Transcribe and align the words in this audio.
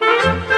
Thank 0.00 0.50
you. 0.50 0.57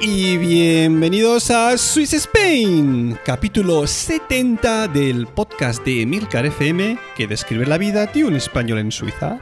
Y 0.00 0.38
bienvenidos 0.38 1.50
a 1.50 1.76
Swiss 1.76 2.14
Spain, 2.14 3.18
capítulo 3.22 3.86
70 3.86 4.88
del 4.88 5.26
podcast 5.26 5.84
de 5.84 6.06
Milcar 6.06 6.46
FM 6.46 6.96
que 7.14 7.26
describe 7.26 7.66
la 7.66 7.76
vida 7.76 8.06
de 8.06 8.24
un 8.24 8.34
español 8.34 8.78
en 8.78 8.90
Suiza. 8.90 9.40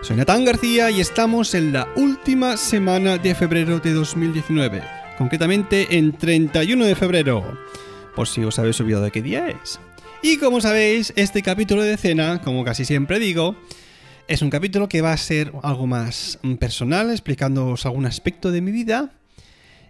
Soy 0.00 0.16
Natán 0.16 0.46
García 0.46 0.90
y 0.90 1.02
estamos 1.02 1.52
en 1.52 1.74
la 1.74 1.86
última 1.96 2.56
semana 2.56 3.18
de 3.18 3.34
febrero 3.34 3.78
de 3.78 3.92
2019, 3.92 4.82
concretamente 5.18 5.98
en 5.98 6.16
31 6.16 6.86
de 6.86 6.94
febrero, 6.94 7.58
por 8.14 8.26
si 8.26 8.42
os 8.42 8.58
habéis 8.58 8.80
olvidado 8.80 9.04
de 9.04 9.10
qué 9.10 9.20
día 9.20 9.48
es. 9.48 9.78
Y 10.22 10.38
como 10.38 10.62
sabéis, 10.62 11.12
este 11.16 11.42
capítulo 11.42 11.82
de 11.82 11.98
cena, 11.98 12.40
como 12.40 12.64
casi 12.64 12.86
siempre 12.86 13.18
digo, 13.18 13.54
es 14.28 14.42
un 14.42 14.50
capítulo 14.50 14.88
que 14.88 15.00
va 15.00 15.12
a 15.12 15.16
ser 15.16 15.52
algo 15.62 15.86
más 15.86 16.38
personal, 16.58 17.10
explicándoos 17.10 17.86
algún 17.86 18.06
aspecto 18.06 18.50
de 18.50 18.60
mi 18.60 18.72
vida. 18.72 19.12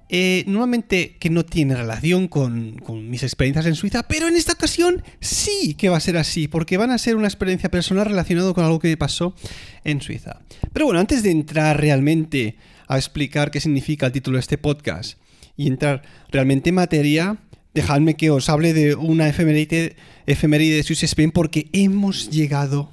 Eh, 0.08 0.44
normalmente 0.46 1.16
que 1.18 1.30
no 1.30 1.44
tiene 1.44 1.74
relación 1.74 2.28
con, 2.28 2.76
mis 3.10 3.24
experiencias 3.24 3.66
en 3.66 3.74
Suiza, 3.74 4.06
pero 4.06 4.28
en 4.28 4.36
esta 4.36 4.52
ocasión 4.52 5.02
sí 5.20 5.74
que 5.74 5.88
va 5.88 5.96
a 5.96 6.00
ser 6.00 6.16
así, 6.16 6.46
porque 6.46 6.76
van 6.76 6.92
a 6.92 6.98
ser 6.98 7.16
una 7.16 7.26
experiencia 7.26 7.70
personal 7.70 8.06
relacionada 8.06 8.52
con 8.52 8.64
algo 8.64 8.78
que 8.78 8.88
me 8.88 8.96
pasó 8.96 9.34
en 9.82 10.00
Suiza. 10.00 10.42
Pero 10.72 10.86
bueno, 10.86 11.00
antes 11.00 11.22
de 11.22 11.30
entrar 11.32 11.80
realmente 11.80 12.56
a 12.86 12.98
explicar 12.98 13.50
qué 13.50 13.60
significa 13.60 14.06
el 14.06 14.12
título 14.12 14.36
de 14.36 14.42
este 14.42 14.58
podcast 14.58 15.18
y 15.56 15.66
entrar 15.66 16.02
realmente 16.30 16.68
en 16.68 16.76
materia, 16.76 17.38
dejadme 17.74 18.14
que 18.14 18.30
os 18.30 18.48
hable 18.48 18.74
de 18.74 18.94
una 18.94 19.28
efeméride, 19.28 19.96
efeméride 20.26 20.76
de 20.76 20.82
Swiss 20.84 21.02
Spain 21.02 21.32
porque 21.32 21.68
hemos 21.72 22.30
llegado 22.30 22.92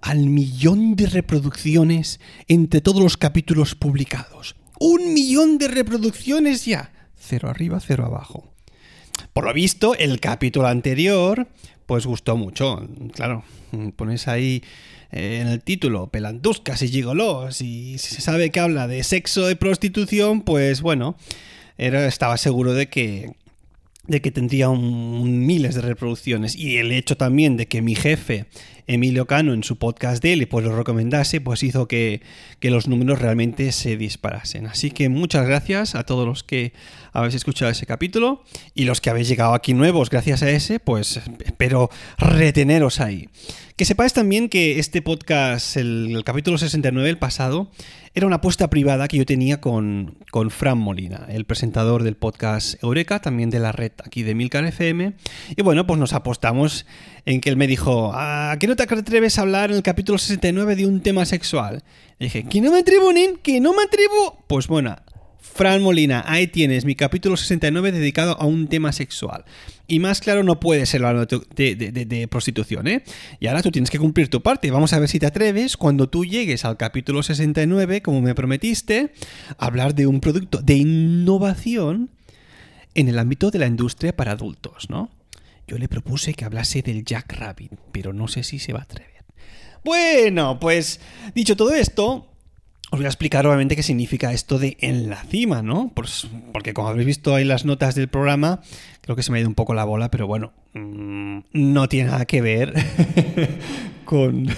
al 0.00 0.26
millón 0.26 0.96
de 0.96 1.06
reproducciones 1.06 2.20
entre 2.46 2.80
todos 2.80 3.02
los 3.02 3.16
capítulos 3.16 3.74
publicados. 3.74 4.56
¡Un 4.78 5.12
millón 5.12 5.58
de 5.58 5.68
reproducciones 5.68 6.64
ya! 6.64 6.92
Cero 7.16 7.48
arriba, 7.50 7.80
cero 7.80 8.06
abajo. 8.06 8.52
Por 9.32 9.44
lo 9.44 9.52
visto, 9.52 9.94
el 9.96 10.20
capítulo 10.20 10.68
anterior, 10.68 11.48
pues 11.86 12.06
gustó 12.06 12.36
mucho. 12.36 12.88
Claro, 13.12 13.44
pones 13.96 14.28
ahí 14.28 14.62
eh, 15.10 15.40
en 15.40 15.48
el 15.48 15.62
título 15.62 16.08
pelanduscas 16.08 16.82
y 16.82 16.88
gigolos 16.88 17.60
y 17.60 17.98
si 17.98 18.14
se 18.14 18.20
sabe 18.20 18.50
que 18.50 18.60
habla 18.60 18.86
de 18.86 19.02
sexo 19.02 19.46
de 19.46 19.56
prostitución, 19.56 20.42
pues 20.42 20.80
bueno, 20.82 21.16
era, 21.76 22.06
estaba 22.06 22.36
seguro 22.36 22.74
de 22.74 22.88
que 22.88 23.32
de 24.06 24.22
que 24.22 24.30
tendría 24.30 24.70
un, 24.70 25.46
miles 25.46 25.74
de 25.74 25.82
reproducciones 25.82 26.56
y 26.56 26.78
el 26.78 26.92
hecho 26.92 27.16
también 27.16 27.58
de 27.58 27.66
que 27.66 27.82
mi 27.82 27.94
jefe 27.94 28.46
Emilio 28.88 29.26
Cano 29.26 29.52
en 29.52 29.62
su 29.62 29.76
podcast 29.76 30.22
de 30.22 30.32
él 30.32 30.48
pues 30.48 30.64
lo 30.64 30.74
recomendase, 30.76 31.40
pues 31.40 31.62
hizo 31.62 31.86
que, 31.86 32.22
que, 32.58 32.70
los 32.70 32.88
números 32.88 33.20
realmente 33.20 33.70
se 33.72 33.96
disparasen. 33.96 34.66
Así 34.66 34.90
que 34.90 35.08
muchas 35.08 35.46
gracias 35.46 35.94
a 35.94 36.04
todos 36.04 36.26
los 36.26 36.42
que 36.42 36.72
habéis 37.12 37.34
escuchado 37.34 37.70
ese 37.70 37.86
capítulo 37.86 38.42
y 38.74 38.84
los 38.84 39.00
que 39.00 39.10
habéis 39.10 39.28
llegado 39.28 39.54
aquí 39.54 39.74
nuevos 39.74 40.10
gracias 40.10 40.42
a 40.42 40.50
ese, 40.50 40.80
pues 40.80 41.20
espero 41.44 41.90
reteneros 42.18 43.00
ahí. 43.00 43.28
Que 43.78 43.84
sepáis 43.84 44.12
también 44.12 44.48
que 44.48 44.80
este 44.80 45.02
podcast, 45.02 45.76
el, 45.76 46.20
capítulo 46.24 46.58
69, 46.58 47.10
el 47.10 47.16
pasado, 47.16 47.70
era 48.12 48.26
una 48.26 48.36
apuesta 48.36 48.68
privada 48.68 49.06
que 49.06 49.18
yo 49.18 49.24
tenía 49.24 49.60
con, 49.60 50.16
con 50.32 50.50
Fran 50.50 50.78
Molina, 50.78 51.26
el 51.28 51.44
presentador 51.44 52.02
del 52.02 52.16
podcast 52.16 52.82
Eureka, 52.82 53.20
también 53.20 53.50
de 53.50 53.60
la 53.60 53.70
red 53.70 53.92
aquí 54.04 54.24
de 54.24 54.34
Milcar 54.34 54.64
FM. 54.64 55.12
Y 55.54 55.62
bueno, 55.62 55.86
pues 55.86 56.00
nos 56.00 56.12
apostamos 56.12 56.86
en 57.24 57.40
que 57.40 57.50
él 57.50 57.56
me 57.56 57.68
dijo, 57.68 58.10
¿a 58.14 58.56
qué 58.58 58.66
no 58.66 58.74
te 58.74 58.82
atreves 58.82 59.38
a 59.38 59.42
hablar 59.42 59.70
en 59.70 59.76
el 59.76 59.84
capítulo 59.84 60.18
69 60.18 60.74
de 60.74 60.84
un 60.84 61.00
tema 61.00 61.24
sexual? 61.24 61.84
Y 62.18 62.24
dije, 62.24 62.42
¿que 62.48 62.60
no 62.60 62.72
me 62.72 62.80
atrevo, 62.80 63.12
Nen? 63.12 63.36
¿Que 63.36 63.60
no 63.60 63.74
me 63.74 63.84
atrevo? 63.84 64.42
Pues 64.48 64.66
bueno, 64.66 64.96
Fran 65.58 65.82
Molina, 65.82 66.22
ahí 66.28 66.46
tienes 66.46 66.84
mi 66.84 66.94
capítulo 66.94 67.36
69 67.36 67.90
dedicado 67.90 68.40
a 68.40 68.46
un 68.46 68.68
tema 68.68 68.92
sexual. 68.92 69.44
Y 69.88 69.98
más 69.98 70.20
claro 70.20 70.44
no 70.44 70.60
puede 70.60 70.86
ser 70.86 71.04
hablando 71.04 71.42
de, 71.56 71.74
de, 71.74 72.28
prostitución, 72.28 72.86
¿eh? 72.86 73.02
Y 73.40 73.48
ahora 73.48 73.60
tú 73.60 73.72
tienes 73.72 73.90
que 73.90 73.98
cumplir 73.98 74.28
tu 74.28 74.40
parte. 74.40 74.70
Vamos 74.70 74.92
a 74.92 75.00
ver 75.00 75.08
si 75.08 75.18
te 75.18 75.26
atreves 75.26 75.76
cuando 75.76 76.08
tú 76.08 76.24
llegues 76.24 76.64
al 76.64 76.76
capítulo 76.76 77.24
69, 77.24 78.02
como 78.02 78.20
me 78.20 78.36
prometiste, 78.36 79.12
a 79.58 79.66
hablar 79.66 79.96
de 79.96 80.06
un 80.06 80.20
producto 80.20 80.62
de 80.62 80.74
innovación 80.74 82.10
en 82.94 83.08
el 83.08 83.18
ámbito 83.18 83.50
de 83.50 83.58
la 83.58 83.66
industria 83.66 84.14
para 84.14 84.30
adultos, 84.30 84.88
¿no? 84.88 85.10
Yo 85.66 85.76
le 85.76 85.88
propuse 85.88 86.34
que 86.34 86.44
hablase 86.44 86.82
del 86.82 87.04
Jack 87.04 87.32
Rabbit, 87.32 87.72
pero 87.90 88.12
no 88.12 88.28
sé 88.28 88.44
si 88.44 88.60
se 88.60 88.72
va 88.72 88.78
a 88.78 88.82
atrever. 88.84 89.24
Bueno, 89.84 90.60
pues 90.60 91.00
dicho 91.34 91.56
todo 91.56 91.74
esto, 91.74 92.28
os 92.90 92.98
voy 92.98 93.04
a 93.04 93.08
explicar 93.08 93.46
obviamente 93.46 93.76
qué 93.76 93.82
significa 93.82 94.32
esto 94.32 94.58
de 94.58 94.76
en 94.80 95.10
la 95.10 95.22
cima, 95.24 95.62
¿no? 95.62 95.92
Pues, 95.94 96.26
porque 96.52 96.72
como 96.72 96.88
habéis 96.88 97.06
visto 97.06 97.34
ahí 97.34 97.44
las 97.44 97.64
notas 97.64 97.94
del 97.94 98.08
programa, 98.08 98.62
creo 99.02 99.14
que 99.14 99.22
se 99.22 99.30
me 99.30 99.38
ha 99.38 99.40
ido 99.40 99.48
un 99.48 99.54
poco 99.54 99.74
la 99.74 99.84
bola, 99.84 100.10
pero 100.10 100.26
bueno, 100.26 100.52
mm, 100.72 101.38
no 101.52 101.88
tiene 101.88 102.10
nada 102.10 102.24
que 102.24 102.40
ver 102.40 102.72
con, 104.04 104.48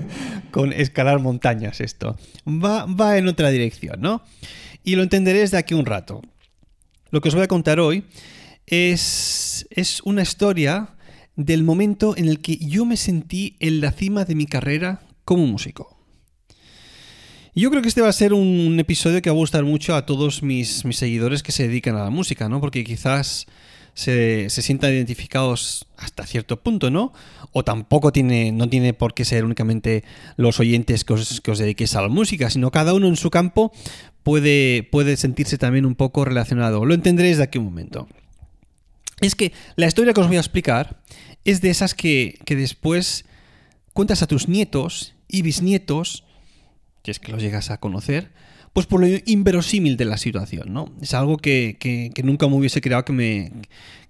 con 0.52 0.72
escalar 0.72 1.18
montañas 1.18 1.80
esto. 1.80 2.16
Va, 2.46 2.86
va 2.86 3.18
en 3.18 3.26
otra 3.26 3.50
dirección, 3.50 4.00
¿no? 4.00 4.22
Y 4.84 4.94
lo 4.94 5.02
entenderéis 5.02 5.50
de 5.50 5.58
aquí 5.58 5.74
un 5.74 5.86
rato. 5.86 6.22
Lo 7.10 7.20
que 7.20 7.28
os 7.28 7.34
voy 7.34 7.44
a 7.44 7.48
contar 7.48 7.80
hoy 7.80 8.04
es, 8.66 9.66
es 9.70 10.00
una 10.04 10.22
historia 10.22 10.90
del 11.34 11.64
momento 11.64 12.16
en 12.16 12.28
el 12.28 12.40
que 12.40 12.56
yo 12.56 12.84
me 12.84 12.96
sentí 12.96 13.56
en 13.58 13.80
la 13.80 13.90
cima 13.90 14.24
de 14.24 14.36
mi 14.36 14.46
carrera 14.46 15.00
como 15.24 15.46
músico. 15.46 15.99
Yo 17.54 17.68
creo 17.70 17.82
que 17.82 17.88
este 17.88 18.00
va 18.00 18.08
a 18.08 18.12
ser 18.12 18.32
un 18.32 18.78
episodio 18.78 19.20
que 19.20 19.30
va 19.30 19.34
a 19.34 19.38
gustar 19.38 19.64
mucho 19.64 19.96
a 19.96 20.06
todos 20.06 20.42
mis, 20.42 20.84
mis 20.84 20.96
seguidores 20.96 21.42
que 21.42 21.50
se 21.50 21.66
dedican 21.66 21.96
a 21.96 22.04
la 22.04 22.10
música, 22.10 22.48
¿no? 22.48 22.60
Porque 22.60 22.84
quizás 22.84 23.46
se, 23.94 24.48
se, 24.50 24.62
sientan 24.62 24.92
identificados 24.92 25.86
hasta 25.96 26.24
cierto 26.26 26.60
punto, 26.60 26.90
¿no? 26.90 27.12
O 27.52 27.64
tampoco 27.64 28.12
tiene, 28.12 28.52
no 28.52 28.68
tiene 28.68 28.94
por 28.94 29.14
qué 29.14 29.24
ser 29.24 29.44
únicamente 29.44 30.04
los 30.36 30.60
oyentes 30.60 31.04
que 31.04 31.14
os, 31.14 31.40
que 31.40 31.50
os 31.50 31.58
dediquéis 31.58 31.96
a 31.96 32.02
la 32.02 32.08
música, 32.08 32.50
sino 32.50 32.70
cada 32.70 32.94
uno 32.94 33.08
en 33.08 33.16
su 33.16 33.30
campo 33.30 33.72
puede, 34.22 34.84
puede 34.84 35.16
sentirse 35.16 35.58
también 35.58 35.86
un 35.86 35.96
poco 35.96 36.24
relacionado. 36.24 36.84
Lo 36.84 36.94
entenderéis 36.94 37.38
de 37.38 37.42
aquí 37.42 37.58
un 37.58 37.64
momento. 37.64 38.06
Es 39.20 39.34
que 39.34 39.52
la 39.74 39.88
historia 39.88 40.14
que 40.14 40.20
os 40.20 40.28
voy 40.28 40.36
a 40.36 40.40
explicar 40.40 41.00
es 41.44 41.60
de 41.60 41.70
esas 41.70 41.94
que, 41.94 42.38
que 42.44 42.54
después 42.54 43.24
cuentas 43.92 44.22
a 44.22 44.28
tus 44.28 44.48
nietos 44.48 45.14
y 45.26 45.42
bisnietos 45.42 46.24
si 47.04 47.10
es 47.10 47.18
que 47.18 47.32
los 47.32 47.42
llegas 47.42 47.70
a 47.70 47.78
conocer, 47.78 48.30
pues 48.72 48.86
por 48.86 49.00
lo 49.00 49.06
inverosímil 49.26 49.96
de 49.96 50.04
la 50.04 50.16
situación, 50.16 50.72
¿no? 50.72 50.92
Es 51.00 51.14
algo 51.14 51.38
que, 51.38 52.12
nunca 52.22 52.46
me 52.48 52.56
hubiese 52.56 52.80
creado 52.80 53.04
que 53.04 53.12
me, 53.12 53.52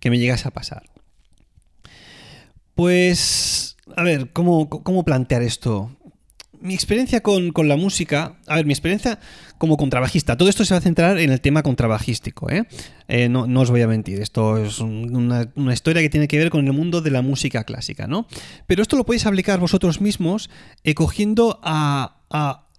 que 0.01 0.11
me 0.11 0.19
llegase 0.19 0.49
a 0.49 0.51
pasar. 0.51 0.83
Pues, 2.75 3.77
a 3.97 4.03
ver, 4.03 4.31
¿cómo, 4.33 4.69
cómo 4.69 5.05
plantear 5.05 5.43
esto? 5.43 5.91
Mi 6.61 6.75
experiencia 6.75 7.23
con, 7.23 7.53
la 7.67 7.77
música, 7.77 8.37
a 8.47 8.57
ver, 8.57 8.67
mi 8.67 8.75
experiencia 8.75 9.19
como 9.57 9.79
contrabajista, 9.79 10.37
todo 10.37 10.51
esto 10.51 10.67
se 10.67 10.75
va 10.75 10.79
a 10.79 10.83
centrar 10.83 11.19
en 11.19 11.31
el 11.31 11.41
tema 11.41 11.63
contrabajístico, 11.63 12.51
¿eh? 12.51 12.65
eh 13.09 13.31
no, 13.31 13.45
os 13.61 13.71
voy 13.71 13.81
a 13.81 13.87
mentir, 13.87 14.21
esto 14.21 14.59
es 14.59 14.79
una, 14.81 15.49
historia 15.73 16.03
que 16.03 16.11
tiene 16.11 16.29
que 16.29 16.39
ver 16.39 16.51
con 16.51 16.67
el 16.67 16.73
mundo 16.75 17.01
de 17.01 17.11
la 17.11 17.23
música 17.23 17.65
clásica, 17.65 18.07
¿no? 18.07 18.27
Pero 18.67 18.83
esto 18.83 18.97
lo 18.97 19.05
podéis 19.05 19.25
aplicar 19.25 19.59
vosotros 19.59 20.03
mismos 20.03 20.51
eh, 20.85 20.93
cogiendo 20.93 21.61
a 21.63 22.17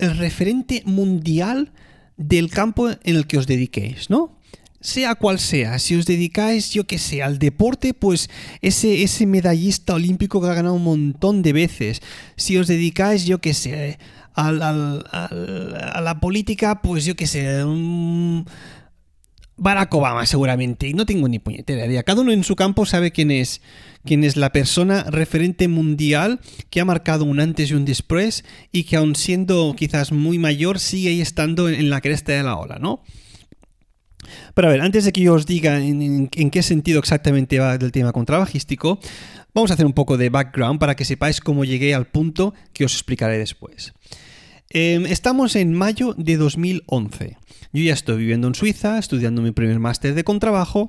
el 0.02 0.18
referente 0.18 0.84
mundial 0.86 1.72
del 2.18 2.50
campo 2.50 2.90
en 2.90 3.16
el 3.16 3.26
que 3.28 3.38
os 3.38 3.48
dediquéis, 3.48 4.10
¿no? 4.10 4.38
sea 4.82 5.14
cual 5.14 5.40
sea, 5.40 5.78
si 5.78 5.96
os 5.96 6.06
dedicáis, 6.06 6.72
yo 6.72 6.86
que 6.86 6.98
sé, 6.98 7.22
al 7.22 7.38
deporte, 7.38 7.94
pues 7.94 8.30
ese, 8.62 9.04
ese 9.04 9.28
medallista 9.28 9.94
olímpico 9.94 10.42
que 10.42 10.48
ha 10.48 10.56
ganado 10.56 10.74
un 10.74 10.84
montón 10.84 11.44
de 11.44 11.54
veces. 11.54 12.02
Si 12.36 12.58
os 12.58 12.68
dedicáis, 12.68 13.26
yo 13.26 13.40
que 13.40 13.54
sé, 13.54 14.00
al, 14.34 14.62
al, 14.62 15.06
a 15.12 16.02
la 16.02 16.20
política, 16.20 16.82
pues 16.82 17.06
yo 17.06 17.16
que 17.16 17.28
sé, 17.28 17.64
un... 17.64 18.46
Barack 19.62 19.94
Obama 19.94 20.26
seguramente, 20.26 20.88
y 20.88 20.96
no 20.96 21.06
tengo 21.06 21.28
ni 21.28 21.38
puñetera 21.38 21.86
idea. 21.86 22.02
Cada 22.02 22.22
uno 22.22 22.32
en 22.32 22.44
su 22.44 22.56
campo 22.56 22.88
sabe 22.88 23.12
quién 23.12 23.30
es, 23.30 23.62
quién 24.04 24.24
es 24.24 24.36
la 24.36 24.52
persona 24.52 25.04
referente 25.04 25.68
mundial 25.68 26.40
que 26.72 26.82
ha 26.82 26.86
marcado 26.86 27.26
un 27.26 27.40
antes 27.40 27.70
y 27.70 27.76
un 27.76 27.86
después 27.86 28.44
y 28.72 28.86
que 28.86 28.96
aun 28.96 29.16
siendo 29.16 29.76
quizás 29.78 30.12
muy 30.12 30.40
mayor 30.40 30.80
sigue 30.80 31.10
ahí 31.10 31.22
estando 31.22 31.70
en 31.70 31.92
la 31.92 32.02
cresta 32.02 32.32
de 32.32 32.42
la 32.42 32.58
ola, 32.58 32.80
¿no? 32.80 33.04
Pero 34.56 34.68
a 34.68 34.72
ver, 34.72 34.82
antes 34.82 35.06
de 35.06 35.12
que 35.12 35.22
yo 35.22 35.36
os 35.36 35.46
diga 35.46 35.78
en, 35.78 36.28
qué 36.28 36.64
sentido 36.64 36.98
exactamente 36.98 37.60
va 37.60 37.76
el 37.76 37.92
tema 37.92 38.14
contrabajístico, 38.14 39.00
vamos 39.54 39.70
a 39.70 39.76
hacer 39.76 39.86
un 39.86 39.94
poco 39.94 40.18
de 40.18 40.30
background 40.30 40.80
para 40.80 40.96
que 40.96 41.06
sepáis 41.06 41.40
cómo 41.40 41.66
llegué 41.66 41.94
al 41.94 42.08
punto 42.08 42.56
que 42.74 42.84
os 42.84 42.94
explicaré 42.94 43.38
después. 43.38 43.94
Em, 44.74 45.06
estamos 45.06 45.58
en 45.58 45.74
mayo 45.74 46.14
de 46.18 46.38
2011. 46.38 47.38
Yo 47.74 47.84
ya 47.84 47.94
estoy 47.94 48.20
viviendo 48.20 48.48
en 48.48 48.56
Suiza, 48.56 48.98
estudiando 48.98 49.42
mi 49.42 49.52
primer 49.52 49.80
máster 49.80 50.14
de 50.14 50.24
contrabajo, 50.24 50.88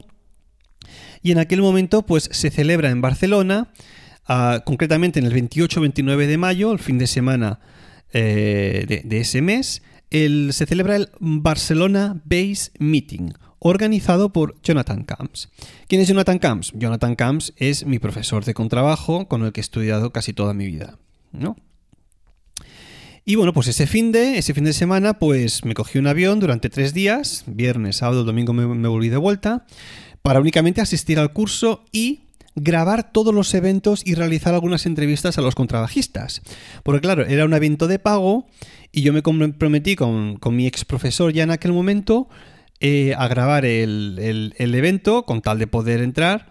y 1.21 1.33
en 1.33 1.39
aquel 1.39 1.63
momento 1.63 2.03
pues 2.03 2.29
se 2.31 2.51
celebra 2.51 2.91
en 2.91 3.01
Barcelona, 3.01 3.73
ah, 4.27 4.63
concretamente 4.65 5.19
en 5.19 5.27
el 5.27 5.33
28-29 5.33 6.27
de 6.27 6.39
mayo, 6.39 6.71
el 6.71 6.79
fin 6.79 6.97
de 6.99 7.09
semana 7.09 7.59
eh, 8.13 9.03
de 9.05 9.21
ese 9.21 9.43
mes, 9.43 9.83
se 10.11 10.67
celebra 10.67 10.95
el 10.95 11.09
Barcelona 11.19 12.21
Base 12.25 12.71
Meeting, 12.79 13.33
organizado 13.59 14.33
por 14.33 14.61
Jonathan 14.63 15.03
Camps. 15.03 15.49
¿Quién 15.89 16.03
es 16.03 16.09
Jonathan 16.09 16.39
Camps? 16.39 16.73
Jonathan 16.77 17.17
Camps 17.17 17.53
es 17.57 17.85
mi 17.85 17.99
profesor 17.99 18.45
de 18.45 18.55
contrabajo 18.55 19.27
con 19.27 19.45
el 19.45 19.53
que 19.53 19.61
he 19.61 19.63
estudiado 19.63 20.13
casi 20.13 20.33
toda 20.33 20.55
mi 20.55 20.67
vida, 20.67 20.99
¿no? 21.33 21.57
Y 23.25 23.37
bueno, 23.37 23.53
pues 23.53 23.69
ese 23.69 23.87
fin 23.87 24.11
de, 24.11 24.39
ese 24.39 24.53
fin 24.53 24.65
de 24.65 24.73
semana, 24.73 25.19
pues 25.19 25.65
me 25.65 25.75
cogí 25.75 25.99
un 25.99 26.09
avión 26.09 26.41
durante 26.41 26.69
tres 26.69 26.93
días, 26.93 27.45
viernes, 27.47 27.97
sábado, 27.97 28.25
domingo 28.25 28.53
me, 28.53 28.89
volví 28.89 29.11
de 29.11 29.17
vuelta, 29.17 29.65
para 30.23 30.41
únicamente 30.41 30.81
asistir 30.81 31.21
al 31.21 31.33
curso 31.33 31.85
y 31.93 32.23
grabar 32.57 33.13
todos 33.13 33.33
los 33.33 33.55
eventos 33.55 34.03
y 34.05 34.15
realizar 34.15 34.55
algunas 34.55 34.87
entrevistas 34.87 35.39
a 35.39 35.41
los 35.41 35.55
contrabajistas. 35.55 36.43
Porque 36.83 37.01
claro, 37.01 37.25
era 37.25 37.45
un 37.45 37.55
evento 37.55 37.87
de 37.87 38.01
pago 38.01 38.47
y 38.91 39.03
yo 39.03 39.13
me 39.13 39.23
comprometí 39.23 39.95
con, 39.95 40.41
mi 40.51 40.67
ex 40.67 40.85
profesor 40.85 41.33
ya 41.33 41.45
en 41.45 41.53
aquel 41.53 41.73
momento 41.73 42.29
eh, 42.81 43.15
a 43.17 43.29
grabar 43.29 43.65
el, 43.65 44.53
evento 44.59 45.25
con 45.27 45.43
tal 45.43 45.61
de 45.61 45.69
poder 45.69 46.03
entrar. 46.03 46.49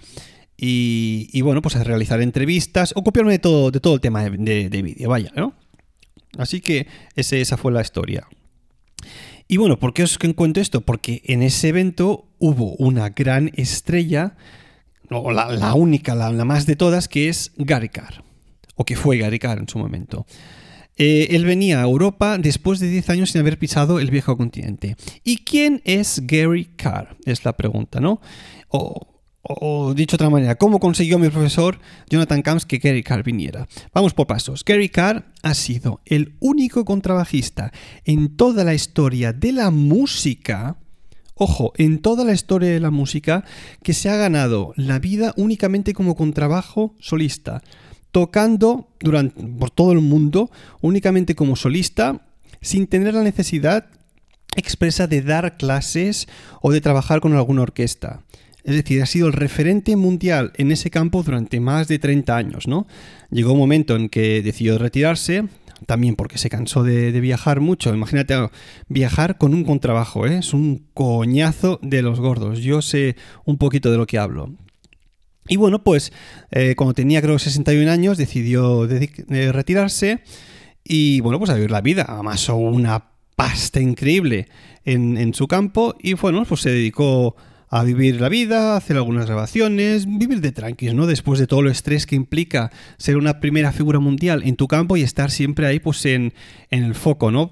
Y, 0.64 1.42
bueno, 1.42 1.64
pues 1.64 1.76
a 1.76 1.84
realizar 1.84 2.22
entrevistas 2.22 2.94
o 2.96 3.04
copiarme 3.04 3.32
de 3.32 3.40
todo, 3.40 3.72
de 3.72 3.80
todo 3.80 3.96
el 3.96 4.00
tema 4.00 4.24
de, 4.24 4.70
vídeo, 4.70 5.10
vaya, 5.10 5.32
¿no? 5.36 5.56
Así 6.38 6.62
que 6.62 6.88
esa 7.16 7.58
fue 7.58 7.72
la 7.72 7.82
historia. 7.82 8.28
Y 9.48 9.58
bueno, 9.58 9.78
¿por 9.78 9.94
qué 9.94 10.04
os 10.04 10.18
cuento 10.18 10.62
esto? 10.62 10.82
Porque 10.82 11.22
en 11.26 11.42
ese 11.42 11.70
evento 11.70 12.26
hubo 12.40 12.76
una 12.76 13.10
gran 13.10 13.52
estrella 13.56 14.36
la, 15.10 15.74
única, 15.74 16.16
la, 16.16 16.32
más 16.46 16.66
de 16.66 16.76
todas, 16.76 17.10
que 17.10 17.28
es 17.28 17.52
Gary 17.58 17.90
Carr, 17.90 18.24
o 18.76 18.86
que 18.86 18.96
fue 18.96 19.18
Gary 19.18 19.40
Carr 19.40 19.60
en 19.60 19.68
su 19.68 19.78
momento. 19.78 20.26
Eh, 20.98 21.36
él 21.36 21.46
venía 21.46 21.80
a 21.80 21.84
Europa 21.84 22.38
después 22.38 22.80
de 22.80 22.90
10 22.90 23.10
años 23.10 23.32
sin 23.32 23.42
haber 23.42 23.58
pisado 23.58 24.00
el 24.00 24.12
viejo 24.12 24.38
continente. 24.38 24.96
¿Y 25.24 25.38
quién 25.38 25.82
es 25.84 26.22
Gary 26.26 26.66
Carr? 26.78 27.18
Es 27.26 27.44
la 27.44 27.58
pregunta, 27.58 28.00
¿no? 28.00 28.22
O, 28.70 29.11
o 29.44 29.94
dicho 29.94 30.18
de 30.18 30.24
otra 30.24 30.30
manera, 30.30 30.56
¿cómo 30.56 30.80
consiguió 30.80 31.18
mi 31.20 31.30
profesor 31.30 31.80
Jonathan 32.10 32.42
Camps 32.42 32.66
que 32.66 32.78
Gary 32.78 33.04
Carr 33.04 33.24
viniera? 33.24 33.68
Vamos 33.94 34.14
por 34.14 34.28
pasos. 34.28 34.64
Gary 34.64 34.90
Carr 34.90 35.26
ha 35.42 35.54
sido 35.54 36.02
el 36.06 36.36
único 36.40 36.86
contrabajista 36.86 37.72
en 38.06 38.36
toda 38.36 38.64
la 38.64 38.74
historia 38.74 39.34
de 39.34 39.52
la 39.52 39.72
música 39.72 40.78
Ojo, 41.44 41.74
en 41.78 42.04
toda 42.04 42.24
la 42.24 42.34
historia 42.34 42.70
de 42.70 42.80
la 42.80 42.92
música 42.92 43.44
que 43.82 43.96
se 43.96 44.10
ha 44.12 44.16
ganado 44.16 44.74
la 44.76 45.00
vida 45.00 45.34
únicamente 45.38 45.96
como 45.96 46.16
contrabajo 46.16 46.94
solista, 47.00 47.64
tocando 48.12 48.90
por 49.58 49.72
todo 49.72 49.92
el 49.92 50.02
mundo 50.02 50.52
únicamente 50.82 51.34
como 51.34 51.56
solista, 51.56 52.28
sin 52.62 52.86
tener 52.86 53.16
la 53.16 53.24
necesidad 53.24 53.88
expresa 54.56 55.08
de 55.08 55.24
dar 55.24 55.58
clases 55.58 56.28
o 56.62 56.72
de 56.72 56.80
trabajar 56.80 57.22
con 57.22 57.34
alguna 57.34 57.64
orquesta. 57.64 58.22
Es 58.64 58.76
decir, 58.76 59.02
ha 59.02 59.06
sido 59.06 59.28
el 59.28 59.34
referente 59.34 59.96
mundial 59.96 60.52
en 60.56 60.72
ese 60.72 60.90
campo 60.90 61.24
durante 61.24 61.60
más 61.60 61.88
de 61.88 62.00
30 62.00 62.36
años, 62.36 62.68
¿no? 62.68 62.88
Llegó 63.32 63.54
un 63.54 63.60
momento 63.60 63.96
en 63.96 64.10
que 64.10 64.42
decidió 64.42 64.78
retirarse, 64.78 65.46
también 65.86 66.16
porque 66.16 66.38
se 66.38 66.50
cansó 66.50 66.84
de, 66.84 67.12
viajar 67.20 67.60
mucho. 67.60 67.94
Imagínate 67.94 68.36
viajar 68.88 69.38
con 69.38 69.54
un 69.54 69.64
contrabajo, 69.64 70.28
¿eh? 70.28 70.38
es 70.38 70.54
un 70.54 70.86
coñazo 70.94 71.80
de 71.82 72.02
los 72.02 72.20
gordos. 72.20 72.60
Yo 72.60 72.82
sé 72.82 73.16
un 73.46 73.58
poquito 73.58 73.92
de 73.92 73.98
lo 73.98 74.06
que 74.06 74.18
hablo. 74.18 74.52
Y 75.48 75.58
bueno, 75.58 75.84
pues 75.84 76.14
eh, 76.52 76.76
cuando 76.76 76.94
tenía 76.94 77.22
creo 77.22 77.40
61 77.40 77.90
años 77.90 78.18
decidió 78.18 78.86
eh, 78.86 79.52
retirarse 79.52 80.22
y 80.84 81.20
bueno, 81.22 81.40
pues 81.40 81.50
a 81.50 81.56
vivir 81.56 81.72
la 81.72 81.82
vida. 81.82 82.06
Amasó 82.08 82.56
una 82.56 83.12
pasta 83.36 83.80
increíble 83.80 84.48
en, 84.86 85.18
en 85.18 85.34
su 85.34 85.48
campo 85.48 85.96
y 86.00 86.14
bueno, 86.14 86.46
pues 86.46 86.62
se 86.62 86.70
dedicó 86.70 87.36
a 87.72 87.86
vivir 87.86 88.20
la 88.20 88.28
vida, 88.28 88.76
hacer 88.76 88.98
algunas 88.98 89.26
grabaciones, 89.26 90.06
vivir 90.06 90.42
de 90.42 90.52
tranquilos, 90.52 90.94
¿no? 90.94 91.08
Después 91.08 91.40
de 91.40 91.48
todo 91.48 91.62
el 91.62 91.72
estrés 91.72 92.06
que 92.06 92.18
implica 92.18 92.70
ser 92.98 93.16
una 93.16 93.40
primera 93.40 93.72
figura 93.72 94.00
mundial 94.00 94.44
en 94.46 94.58
tu 94.58 94.68
campo 94.68 94.98
y 94.98 95.04
estar 95.04 95.32
siempre 95.32 95.66
ahí 95.66 95.80
pues 95.80 96.06
en, 96.06 96.34
el 96.70 96.94
foco, 96.96 97.32
¿no? 97.32 97.50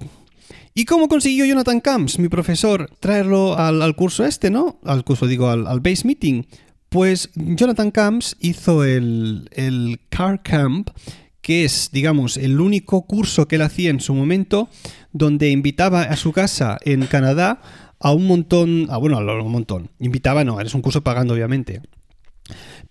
¿Y 0.74 0.84
cómo 0.84 1.08
consiguió 1.08 1.46
Jonathan 1.46 1.80
Camps, 1.80 2.18
mi 2.18 2.28
profesor, 2.28 2.90
traerlo 3.00 3.58
al, 3.58 3.96
curso 3.96 4.26
este, 4.26 4.50
¿no? 4.50 4.78
Al 4.84 5.04
curso, 5.04 5.26
digo, 5.26 5.48
al, 5.48 5.80
base 5.80 6.06
meeting. 6.06 6.42
Pues 6.90 7.30
Jonathan 7.34 7.90
Camps 7.90 8.36
hizo 8.40 8.84
el, 8.84 9.48
el 9.52 10.00
Car 10.10 10.42
Camp, 10.42 10.90
que 11.40 11.64
es, 11.64 11.90
digamos, 11.92 12.36
el 12.36 12.60
único 12.60 13.06
curso 13.06 13.48
que 13.48 13.56
él 13.56 13.62
hacía 13.62 13.88
en 13.88 14.00
su 14.00 14.14
momento, 14.14 14.68
donde 15.12 15.48
invitaba 15.48 16.02
a 16.02 16.16
su 16.16 16.32
casa 16.32 16.78
en 16.84 17.06
Canadá 17.06 17.62
a 18.00 18.12
un 18.12 18.26
montón, 18.26 18.86
a, 18.90 18.96
bueno, 18.96 19.18
a 19.18 19.42
un 19.42 19.52
montón. 19.52 19.90
Invitaba, 20.00 20.42
no, 20.42 20.58
eres 20.58 20.74
un 20.74 20.82
curso 20.82 21.02
pagando, 21.02 21.34
obviamente. 21.34 21.82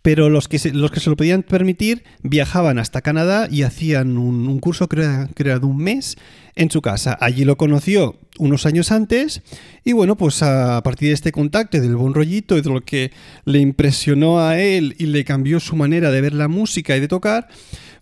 Pero 0.02 0.30
los 0.30 0.48
que, 0.48 0.60
se, 0.60 0.72
los 0.72 0.92
que 0.92 1.02
se 1.02 1.10
lo 1.10 1.18
podían 1.18 1.44
permitir 1.44 2.04
viajaban 2.24 2.80
hasta 2.80 3.02
Canadá 3.02 3.50
y 3.52 3.64
hacían 3.64 4.18
un, 4.18 4.60
curso, 4.60 4.88
creo, 4.88 5.28
de 5.36 5.66
un 5.66 5.78
mes, 5.78 6.16
en 6.56 6.72
su 6.72 6.82
casa. 6.82 7.18
Allí 7.20 7.44
lo 7.44 7.58
conoció 7.58 8.18
unos 8.38 8.66
años 8.66 8.92
antes 8.92 9.42
y 9.84 9.94
bueno, 9.94 10.16
pues 10.16 10.42
a 10.44 10.82
partir 10.84 11.10
de 11.10 11.14
este 11.14 11.32
contacto, 11.32 11.82
del 11.82 11.96
buen 11.96 12.14
rollito 12.14 12.58
y 12.58 12.62
de 12.62 12.70
lo 12.70 12.82
que 12.82 13.12
le 13.46 13.60
impresionó 13.60 14.40
a 14.40 14.60
él 14.60 14.96
y 14.98 15.08
le 15.08 15.26
cambió 15.26 15.60
su 15.60 15.76
manera 15.76 16.12
de 16.12 16.22
ver 16.22 16.34
la 16.34 16.48
música 16.48 16.96
y 16.96 17.02
de 17.02 17.08
tocar, 17.08 17.50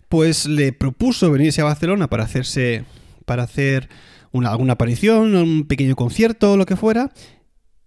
pues 0.08 0.46
le 0.46 0.72
propuso 0.72 1.30
venirse 1.30 1.60
a 1.60 1.64
Barcelona 1.64 2.08
para 2.08 2.24
hacerse, 2.24 2.84
para 3.24 3.44
hacer 3.44 3.88
una, 4.32 4.50
alguna 4.50 4.74
aparición, 4.74 5.34
un 5.34 5.66
pequeño 5.66 5.96
concierto, 5.96 6.56
lo 6.56 6.66
que 6.66 6.76
fuera. 6.76 7.12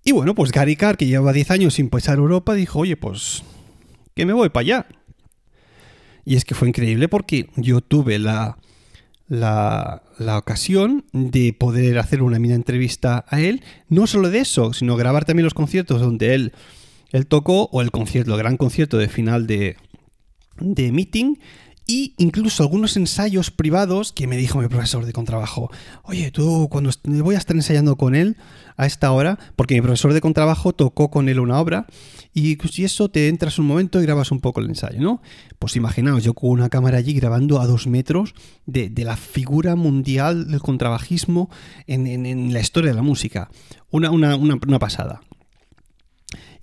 Y 0.03 0.12
bueno, 0.13 0.33
pues 0.33 0.51
Gary 0.51 0.75
Carr, 0.75 0.98
que 0.98 1.05
llevaba 1.05 1.33
10 1.33 1.51
años 1.51 1.74
sin 1.75 1.89
pisar 1.89 2.17
Europa, 2.17 2.53
dijo, 2.55 2.79
oye, 2.79 2.98
pues 2.98 3.43
que 4.15 4.25
me 4.25 4.33
voy 4.33 4.50
para 4.50 4.62
allá. 4.62 4.88
Y 6.25 6.36
es 6.36 6.45
que 6.45 6.55
fue 6.55 6.67
increíble 6.67 7.07
porque 7.07 7.50
yo 7.55 7.81
tuve 7.81 8.19
la, 8.19 8.57
la, 9.27 10.03
la, 10.17 10.38
ocasión 10.38 11.05
de 11.13 11.53
poder 11.53 11.98
hacer 11.98 12.21
una 12.21 12.39
mina 12.39 12.55
entrevista 12.55 13.25
a 13.27 13.39
él. 13.39 13.63
No 13.89 14.07
solo 14.07 14.29
de 14.29 14.39
eso, 14.39 14.74
sino 14.74 14.95
grabar 14.95 15.25
también 15.25 15.45
los 15.45 15.53
conciertos 15.53 16.01
donde 16.01 16.36
él, 16.36 16.53
él 17.12 17.27
tocó, 17.27 17.69
o 17.71 17.81
el 17.81 17.91
concierto, 17.91 18.33
el 18.33 18.38
gran 18.38 18.57
concierto 18.57 18.98
de 18.98 19.10
final 19.10 19.48
de, 19.48 19.77
de 20.60 20.91
Meeting 20.91 21.38
y 21.88 22.14
incluso 22.18 22.64
algunos 22.64 22.96
ensayos 22.96 23.52
privados 23.52 24.12
que 24.12 24.28
me 24.28 24.38
dijo 24.38 24.60
mi 24.60 24.68
profesor 24.68 25.06
de 25.06 25.14
contrabajo, 25.14 25.72
oye, 26.04 26.32
tú 26.32 26.70
cuando 26.70 26.92
voy 27.06 27.36
a 27.36 27.38
estar 27.38 27.56
ensayando 27.56 27.96
con 27.96 28.16
él 28.16 28.38
a 28.78 28.86
esta 28.86 29.12
hora, 29.12 29.40
porque 29.56 29.76
mi 29.76 29.82
profesor 29.82 30.14
de 30.14 30.22
contrabajo 30.22 30.74
tocó 30.74 31.10
con 31.10 31.28
él 31.28 31.40
una 31.40 31.60
obra, 31.60 31.88
y 32.34 32.58
si 32.72 32.86
eso 32.86 33.10
te 33.10 33.28
entras 33.28 33.60
un 33.60 33.66
momento 33.66 34.00
y 34.00 34.04
grabas 34.04 34.32
un 34.32 34.40
poco 34.40 34.62
el 34.62 34.68
ensayo, 34.68 35.02
¿no? 35.02 35.22
Pues 35.60 35.76
imaginaos, 35.76 36.24
yo 36.24 36.34
con 36.34 36.52
una 36.52 36.70
cámara 36.70 36.98
allí 36.98 37.14
grabando 37.14 37.60
a 37.60 37.68
dos 37.68 37.88
metros 37.88 38.36
de, 38.66 38.92
la 39.02 39.18
figura 39.18 39.76
mundial 39.76 40.50
del 40.50 40.62
contrabajismo 40.62 41.50
en, 41.88 42.54
la 42.54 42.60
historia 42.60 42.92
de 42.92 42.96
la 42.96 43.02
música. 43.02 43.50
Una, 43.90 44.12
una, 44.12 44.36
una 44.36 44.80
pasada. 44.80 45.22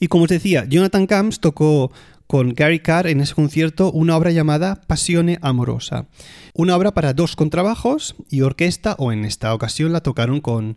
Y 0.00 0.06
como 0.06 0.24
os 0.24 0.30
decía, 0.30 0.64
Jonathan 0.64 1.06
Camps 1.06 1.40
tocó 1.40 1.90
con 2.28 2.52
Gary 2.52 2.78
Carr 2.78 3.06
en 3.08 3.22
ese 3.22 3.34
concierto 3.34 3.90
una 3.90 4.16
obra 4.16 4.30
llamada 4.30 4.82
Pasione 4.86 5.38
Amorosa. 5.40 6.06
Una 6.52 6.76
obra 6.76 6.92
para 6.92 7.14
dos 7.14 7.34
contrabajos 7.34 8.16
y 8.30 8.42
orquesta, 8.42 8.94
o 8.98 9.12
en 9.12 9.24
esta 9.24 9.52
ocasión 9.54 9.92
la 9.92 10.02
tocaron 10.02 10.42
con, 10.42 10.76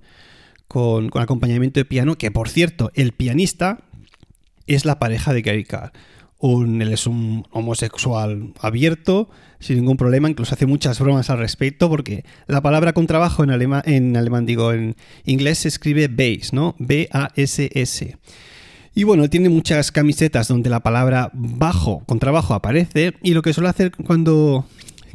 con, 0.70 1.12
acompañamiento 1.13 1.81
de 1.81 1.86
piano, 1.86 2.17
que 2.17 2.31
por 2.31 2.48
cierto, 2.48 2.89
el 2.96 3.12
pianista 3.12 3.79
es 4.65 4.86
la 4.86 4.98
pareja 4.98 5.34
de 5.34 5.41
Gary 5.41 5.65
Carr. 5.65 5.91
Él 6.41 6.91
es 6.91 7.05
un 7.05 7.46
homosexual 7.51 8.53
abierto, 8.62 9.29
sin 9.60 9.75
ningún 9.75 9.98
problema, 9.98 10.29
incluso 10.29 10.55
hace 10.55 10.65
muchas 10.65 11.00
bromas 11.00 11.29
al 11.29 11.38
respecto, 11.38 11.89
porque 11.89 12.24
la 12.48 12.62
palabra 12.62 12.93
contrabajo 12.93 13.43
en 13.43 13.51
alemán, 13.51 13.84
en 13.86 14.15
alemán 14.15 14.46
digo, 14.46 14.72
en 14.72 14.96
inglés 15.25 15.60
se 15.60 15.67
escribe 15.67 16.08
bass, 16.08 16.53
¿no? 16.53 16.75
B-A-S-S. 16.79 18.17
Y 18.94 19.04
bueno, 19.04 19.30
tiene 19.30 19.50
muchas 19.50 19.92
camisetas 19.92 20.48
donde 20.48 20.70
la 20.70 20.82
palabra 20.82 21.32
bajo, 21.34 22.04
contrabajo 22.06 22.54
aparece, 22.54 23.14
y 23.24 23.34
lo 23.34 23.42
que 23.42 23.54
suele 23.54 23.70
hacer 23.70 23.92
cuando, 23.92 24.66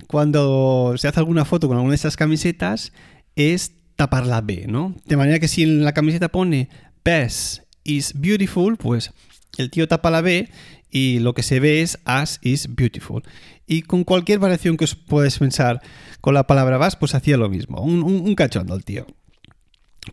cuando 0.07 0.95
se 0.97 1.09
hace 1.09 1.21
alguna 1.21 1.45
foto 1.45 1.69
con 1.69 1.77
alguna 1.77 1.93
de 1.93 1.97
esas 1.97 2.17
camisetas 2.17 2.93
es 3.35 3.73
tapar 3.97 4.27
la 4.27 4.41
B, 4.41 4.67
¿no? 4.69 4.95
De 5.05 5.17
manera 5.17 5.39
que 5.39 5.49
si 5.49 5.63
en 5.63 5.85
la 5.85 5.93
camiseta 5.93 6.29
pone 6.29 6.69
bass 7.05 7.63
is 7.85 8.13
beautiful, 8.15 8.77
pues 8.77 9.13
el 9.59 9.71
tío 9.71 9.89
tapa 9.89 10.11
la 10.11 10.21
B 10.21 10.49
y 10.91 11.19
lo 11.19 11.35
que 11.35 11.43
se 11.43 11.61
ve 11.61 11.83
es 11.83 11.99
as 12.05 12.39
is 12.43 12.75
beautiful. 12.75 13.23
Y 13.67 13.83
con 13.83 14.05
cualquier 14.05 14.39
variación 14.39 14.77
que 14.77 14.85
os 14.85 14.95
puedes 14.95 15.39
pensar 15.39 15.83
con 16.21 16.35
la 16.35 16.47
palabra 16.47 16.79
bass, 16.79 16.97
pues 16.97 17.15
hacía 17.15 17.37
lo 17.37 17.49
mismo. 17.49 17.81
Un, 17.83 18.03
un, 18.03 18.35
cachondo 18.35 18.75
el 18.75 18.85
tío. 18.85 19.07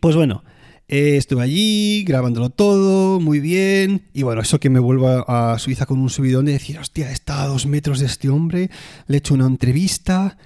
Pues 0.00 0.16
bueno, 0.16 0.44
eh, 0.86 1.16
estuve 1.16 1.42
allí 1.42 2.04
grabándolo 2.04 2.50
todo, 2.50 3.20
muy 3.20 3.40
bien. 3.40 4.02
Y 4.12 4.22
bueno, 4.22 4.42
eso 4.42 4.60
que 4.60 4.70
me 4.70 4.80
vuelvo 4.80 5.08
a, 5.28 5.58
Suiza 5.58 5.86
con 5.86 6.00
un 6.00 6.10
subidón 6.10 6.44
de 6.44 6.52
decir, 6.52 6.78
hostia, 6.78 7.10
está 7.10 7.42
a 7.42 7.46
dos 7.46 7.66
metros 7.66 8.00
de 8.00 8.06
este 8.06 8.28
hombre, 8.28 8.70
le 9.06 9.16
he 9.16 9.18
hecho 9.18 9.34
una 9.34 9.46
entrevista. 9.46 10.36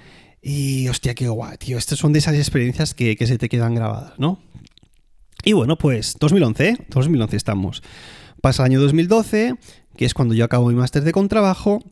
Y 0.40 0.88
hostia, 0.88 1.14
qué 1.14 1.28
guay, 1.28 1.58
tío. 1.58 1.78
Estas 1.78 1.98
son 1.98 2.12
de 2.12 2.20
esas 2.20 2.36
experiencias 2.36 2.94
que, 2.94 3.16
que 3.16 3.26
se 3.26 3.38
te 3.38 3.48
quedan 3.48 3.74
grabadas, 3.74 4.18
¿no? 4.18 4.40
Y 5.44 5.52
bueno, 5.52 5.76
pues 5.76 6.16
2011, 6.18 6.86
2011 6.88 7.36
estamos. 7.36 7.82
Pasa 8.40 8.62
el 8.62 8.72
año 8.72 8.80
2012, 8.80 9.56
que 9.96 10.04
es 10.04 10.14
cuando 10.14 10.34
yo 10.34 10.44
acabo 10.44 10.68
mi 10.68 10.74
máster 10.74 11.02
de 11.02 11.12
contrabajo. 11.12 11.82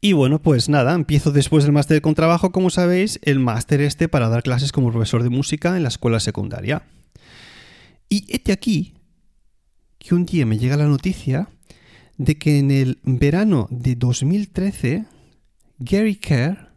Y 0.00 0.14
bueno, 0.14 0.40
pues 0.40 0.68
nada, 0.68 0.94
empiezo 0.94 1.30
después 1.30 1.64
del 1.64 1.72
máster 1.72 1.96
de 1.96 2.00
contrabajo, 2.00 2.52
como 2.52 2.70
sabéis, 2.70 3.20
el 3.22 3.38
máster 3.38 3.80
este 3.80 4.08
para 4.08 4.28
dar 4.28 4.42
clases 4.42 4.72
como 4.72 4.90
profesor 4.90 5.22
de 5.22 5.30
música 5.30 5.76
en 5.76 5.82
la 5.82 5.88
escuela 5.88 6.20
secundaria. 6.20 6.82
Y 8.12 8.26
este 8.28 8.52
aquí 8.52 8.92
que 9.98 10.14
un 10.14 10.26
día 10.26 10.44
me 10.44 10.58
llega 10.58 10.76
la 10.76 10.84
noticia 10.86 11.48
de 12.18 12.36
que 12.36 12.58
en 12.58 12.70
el 12.70 12.98
verano 13.04 13.68
de 13.70 13.94
2013 13.94 15.06
Gary 15.78 16.16
Kerr 16.16 16.74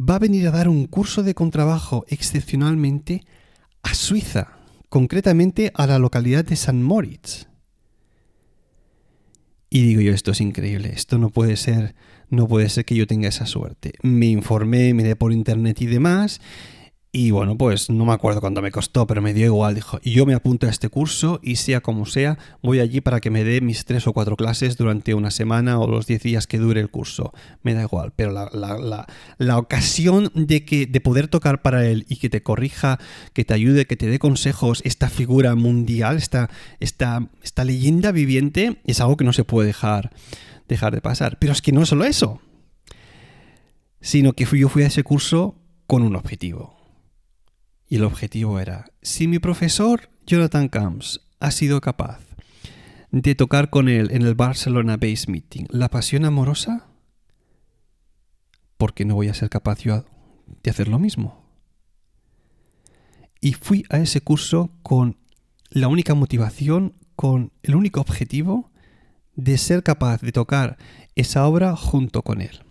va 0.00 0.14
a 0.14 0.18
venir 0.18 0.46
a 0.48 0.50
dar 0.50 0.66
un 0.66 0.86
curso 0.86 1.22
de 1.22 1.34
contrabajo 1.34 2.06
excepcionalmente 2.08 3.26
a 3.82 3.92
Suiza, 3.92 4.60
concretamente 4.88 5.72
a 5.74 5.86
la 5.86 5.98
localidad 5.98 6.46
de 6.46 6.56
San 6.56 6.82
Moritz. 6.82 7.48
Y 9.68 9.82
digo 9.82 10.00
yo, 10.00 10.14
esto 10.14 10.30
es 10.30 10.40
increíble, 10.40 10.90
esto 10.94 11.18
no 11.18 11.28
puede 11.28 11.58
ser, 11.58 11.96
no 12.30 12.48
puede 12.48 12.70
ser 12.70 12.86
que 12.86 12.94
yo 12.94 13.06
tenga 13.06 13.28
esa 13.28 13.44
suerte. 13.44 13.92
Me 14.00 14.28
informé, 14.28 14.94
miré 14.94 15.16
por 15.16 15.34
internet 15.34 15.82
y 15.82 15.86
demás, 15.86 16.40
y 17.10 17.30
bueno, 17.30 17.56
pues 17.56 17.88
no 17.88 18.04
me 18.04 18.12
acuerdo 18.12 18.42
cuánto 18.42 18.60
me 18.60 18.70
costó, 18.70 19.06
pero 19.06 19.22
me 19.22 19.32
dio 19.32 19.46
igual. 19.46 19.74
Dijo, 19.74 19.98
yo 20.02 20.26
me 20.26 20.34
apunto 20.34 20.66
a 20.66 20.70
este 20.70 20.90
curso 20.90 21.40
y 21.42 21.56
sea 21.56 21.80
como 21.80 22.04
sea, 22.04 22.38
voy 22.62 22.80
allí 22.80 23.00
para 23.00 23.20
que 23.20 23.30
me 23.30 23.44
dé 23.44 23.62
mis 23.62 23.86
tres 23.86 24.06
o 24.06 24.12
cuatro 24.12 24.36
clases 24.36 24.76
durante 24.76 25.14
una 25.14 25.30
semana 25.30 25.78
o 25.80 25.86
los 25.86 26.06
diez 26.06 26.22
días 26.22 26.46
que 26.46 26.58
dure 26.58 26.82
el 26.82 26.90
curso. 26.90 27.32
Me 27.62 27.72
da 27.72 27.82
igual, 27.82 28.12
pero 28.14 28.32
la, 28.32 28.50
la, 28.52 29.06
la, 29.38 29.58
ocasión 29.58 30.30
de, 30.34 30.66
que, 30.66 30.84
de 30.84 31.00
poder 31.00 31.28
tocar 31.28 31.62
para 31.62 31.86
él 31.86 32.04
y 32.10 32.16
que 32.16 32.28
te 32.28 32.42
corrija, 32.42 32.98
que 33.32 33.44
te 33.46 33.54
ayude, 33.54 33.86
que 33.86 33.96
te 33.96 34.06
dé 34.06 34.18
consejos, 34.18 34.82
esta 34.84 35.08
figura 35.08 35.54
mundial, 35.54 36.18
esta, 36.18 36.50
esta, 36.78 37.30
esta 37.42 37.64
leyenda 37.64 38.12
viviente, 38.12 38.82
es 38.84 39.00
algo 39.00 39.16
que 39.16 39.24
no 39.24 39.32
se 39.32 39.44
puede 39.44 39.68
dejar, 39.68 40.10
dejar 40.68 40.94
de 40.94 41.00
pasar. 41.00 41.38
Pero 41.38 41.54
es 41.54 41.62
que 41.62 41.72
no 41.72 41.82
es 41.82 41.88
solo 41.88 42.04
eso, 42.04 42.42
sino 44.02 44.34
que 44.34 44.44
fui, 44.44 44.60
yo 44.60 44.68
fui 44.68 44.82
a 44.82 44.88
ese 44.88 45.04
curso 45.04 45.56
con 45.86 46.02
un 46.02 46.14
objetivo 46.14 46.77
y 47.88 47.96
el 47.96 48.04
objetivo 48.04 48.60
era, 48.60 48.86
si 49.02 49.26
mi 49.26 49.38
profesor 49.38 50.10
Jonathan 50.26 50.68
Camps 50.68 51.20
ha 51.40 51.50
sido 51.50 51.80
capaz 51.80 52.20
de 53.10 53.34
tocar 53.34 53.70
con 53.70 53.88
él 53.88 54.10
en 54.12 54.22
el 54.22 54.34
Barcelona 54.34 54.96
Base 54.96 55.30
Meeting 55.30 55.66
la 55.70 55.88
pasión 55.88 56.24
amorosa, 56.24 56.86
¿por 58.76 58.92
qué 58.92 59.04
no 59.04 59.14
voy 59.14 59.28
a 59.28 59.34
ser 59.34 59.48
capaz 59.48 59.80
yo 59.80 60.04
de 60.62 60.70
hacer 60.70 60.88
lo 60.88 60.98
mismo? 60.98 61.44
Y 63.40 63.54
fui 63.54 63.84
a 63.88 63.98
ese 63.98 64.20
curso 64.20 64.70
con 64.82 65.16
la 65.70 65.88
única 65.88 66.14
motivación, 66.14 66.94
con 67.16 67.52
el 67.62 67.74
único 67.74 68.00
objetivo 68.00 68.70
de 69.34 69.56
ser 69.56 69.82
capaz 69.82 70.20
de 70.20 70.32
tocar 70.32 70.76
esa 71.14 71.46
obra 71.46 71.76
junto 71.76 72.22
con 72.22 72.40
él. 72.40 72.64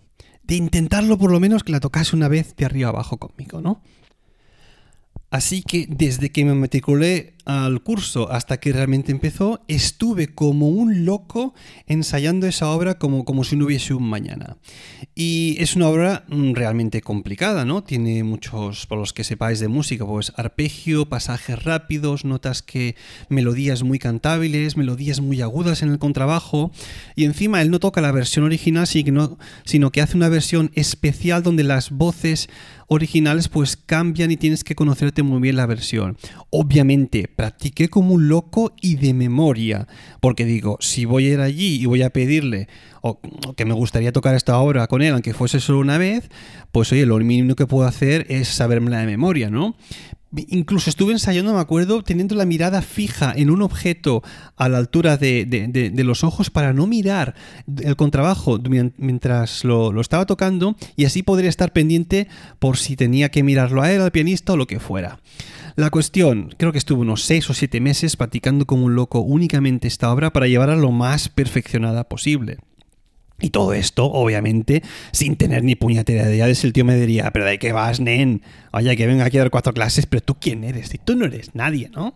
De 0.43 0.55
intentarlo 0.55 1.17
por 1.17 1.31
lo 1.31 1.39
menos 1.39 1.63
que 1.63 1.71
la 1.71 1.79
tocase 1.79 2.15
una 2.15 2.27
vez 2.27 2.55
de 2.55 2.65
arriba 2.65 2.89
abajo 2.89 3.17
conmigo, 3.17 3.61
¿no? 3.61 3.81
Así 5.29 5.61
que 5.61 5.87
desde 5.89 6.31
que 6.31 6.45
me 6.45 6.53
matriculé 6.53 7.33
al 7.47 7.81
curso 7.81 8.29
hasta 8.29 8.59
que 8.59 8.73
realmente 8.73 9.13
empezó, 9.13 9.61
estuve 9.69 10.27
como 10.27 10.67
un 10.67 11.05
loco 11.05 11.53
ensayando 11.85 12.45
esa 12.45 12.69
obra 12.71 12.99
como, 12.99 13.23
como 13.23 13.45
si 13.45 13.55
no 13.55 13.65
hubiese 13.65 13.93
un 13.93 14.03
mañana. 14.03 14.57
Y 15.15 15.55
es 15.59 15.77
una 15.77 15.87
obra 15.87 16.25
mm, 16.27 16.53
realmente 16.55 16.99
complicada, 16.99 17.63
¿no? 17.63 17.85
Tiene 17.85 18.25
muchos, 18.25 18.85
por 18.85 18.97
los 18.97 19.13
que 19.13 19.23
sepáis 19.23 19.61
de 19.61 19.69
música, 19.69 20.05
pues 20.05 20.33
arpegio, 20.35 21.07
pasajes 21.07 21.63
rápidos, 21.63 22.25
notas 22.25 22.61
que, 22.61 22.97
melodías 23.29 23.81
muy 23.81 23.97
cantables, 23.97 24.75
melodías 24.75 25.21
muy 25.21 25.41
agudas 25.41 25.81
en 25.83 25.89
el 25.89 25.99
contrabajo. 25.99 26.71
Y 27.15 27.23
encima 27.23 27.61
él 27.61 27.71
no 27.71 27.79
toca 27.79 28.01
la 28.01 28.11
versión 28.11 28.43
original, 28.43 28.87
sino 28.87 29.91
que 29.93 30.01
hace 30.01 30.17
una 30.17 30.27
versión 30.27 30.69
especial 30.75 31.43
donde 31.43 31.63
las 31.63 31.91
voces 31.91 32.49
originales 32.87 33.49
pues 33.49 33.77
cambian 33.77 34.31
y 34.31 34.37
tienes 34.37 34.63
que 34.63 34.75
conocerte 34.75 35.23
muy 35.23 35.41
bien 35.41 35.57
la 35.57 35.65
versión. 35.65 36.17
Obviamente, 36.49 37.27
practiqué 37.37 37.87
como 37.87 38.15
un 38.15 38.27
loco 38.27 38.73
y 38.81 38.95
de 38.95 39.13
memoria, 39.13 39.87
porque 40.19 40.43
digo, 40.43 40.77
si 40.81 41.05
voy 41.05 41.27
a 41.27 41.33
ir 41.33 41.39
allí 41.39 41.75
y 41.75 41.85
voy 41.85 42.01
a 42.01 42.09
pedirle 42.09 42.67
o, 43.01 43.21
que 43.55 43.63
me 43.63 43.75
gustaría 43.75 44.11
tocar 44.11 44.35
esta 44.35 44.57
obra 44.57 44.87
con 44.87 45.03
él, 45.03 45.13
aunque 45.13 45.35
fuese 45.35 45.59
solo 45.59 45.79
una 45.79 45.99
vez, 45.99 46.29
pues 46.71 46.91
oye, 46.91 47.05
lo 47.05 47.17
mínimo 47.19 47.55
que 47.55 47.67
puedo 47.67 47.87
hacer 47.87 48.25
es 48.29 48.47
sabérmela 48.47 48.99
de 48.99 49.05
memoria, 49.05 49.51
¿no? 49.51 49.75
Incluso 50.35 50.89
estuve 50.89 51.13
ensayando, 51.13 51.53
me 51.53 51.59
acuerdo, 51.59 52.03
teniendo 52.03 52.35
la 52.35 52.45
mirada 52.45 52.81
fija 52.81 53.33
en 53.35 53.49
un 53.49 53.61
objeto 53.61 54.23
a 54.57 54.67
la 54.67 54.79
altura 54.79 55.15
de, 55.15 55.93
los 56.03 56.23
ojos 56.23 56.49
para 56.49 56.73
no 56.73 56.87
mirar 56.87 57.35
el 57.81 57.95
contrabajo 57.95 58.59
mientras 58.97 59.63
lo, 59.63 60.01
estaba 60.01 60.25
tocando 60.25 60.75
y 60.95 61.05
así 61.05 61.23
podría 61.23 61.49
estar 61.49 61.71
pendiente 61.71 62.27
por 62.59 62.77
si 62.77 62.95
tenía 62.97 63.29
que 63.29 63.43
mirarlo 63.43 63.83
a 63.83 63.91
él, 63.91 64.01
al 64.01 64.11
pianista 64.11 64.53
o 64.53 64.57
lo 64.57 64.67
que 64.67 64.79
fuera. 64.79 65.19
La 65.77 65.91
cuestión, 65.91 66.55
creo 66.57 66.71
que 66.71 66.79
estuve 66.79 67.01
unos 67.01 67.21
6 67.25 67.51
o 67.51 67.53
7 67.53 67.79
meses 67.81 68.17
practicando 68.17 68.65
como 68.65 68.85
un 68.85 68.95
loco 68.95 69.19
únicamente 69.19 69.87
esta 69.87 70.11
obra 70.11 70.33
para 70.33 70.47
llevarla 70.47 70.75
lo 70.75 70.91
más 70.91 71.29
perfeccionada 71.29 72.09
posible. 72.09 72.57
Y 73.39 73.51
todo 73.51 73.73
esto, 73.73 74.05
obviamente, 74.05 74.81
sin 75.11 75.35
tener 75.35 75.63
ni 75.63 75.75
puñetera 75.75 76.25
de 76.25 76.55
si 76.55 76.65
el 76.65 76.73
tío 76.73 76.83
me 76.83 76.95
diría, 76.95 77.29
pero 77.31 77.45
¿de 77.45 77.59
qué 77.59 77.73
vas, 77.73 77.99
nen? 77.99 78.41
Oye, 78.73 78.97
que 78.97 79.05
venga 79.05 79.25
aquí 79.25 79.37
a 79.37 79.41
dar 79.41 79.51
cuatro 79.51 79.71
clases, 79.71 80.07
pero 80.07 80.23
tú 80.23 80.37
quién 80.41 80.63
eres? 80.63 80.91
Y 80.95 80.97
tú 80.97 81.15
no 81.15 81.25
eres 81.25 81.53
nadie, 81.53 81.91
¿no? 81.93 82.15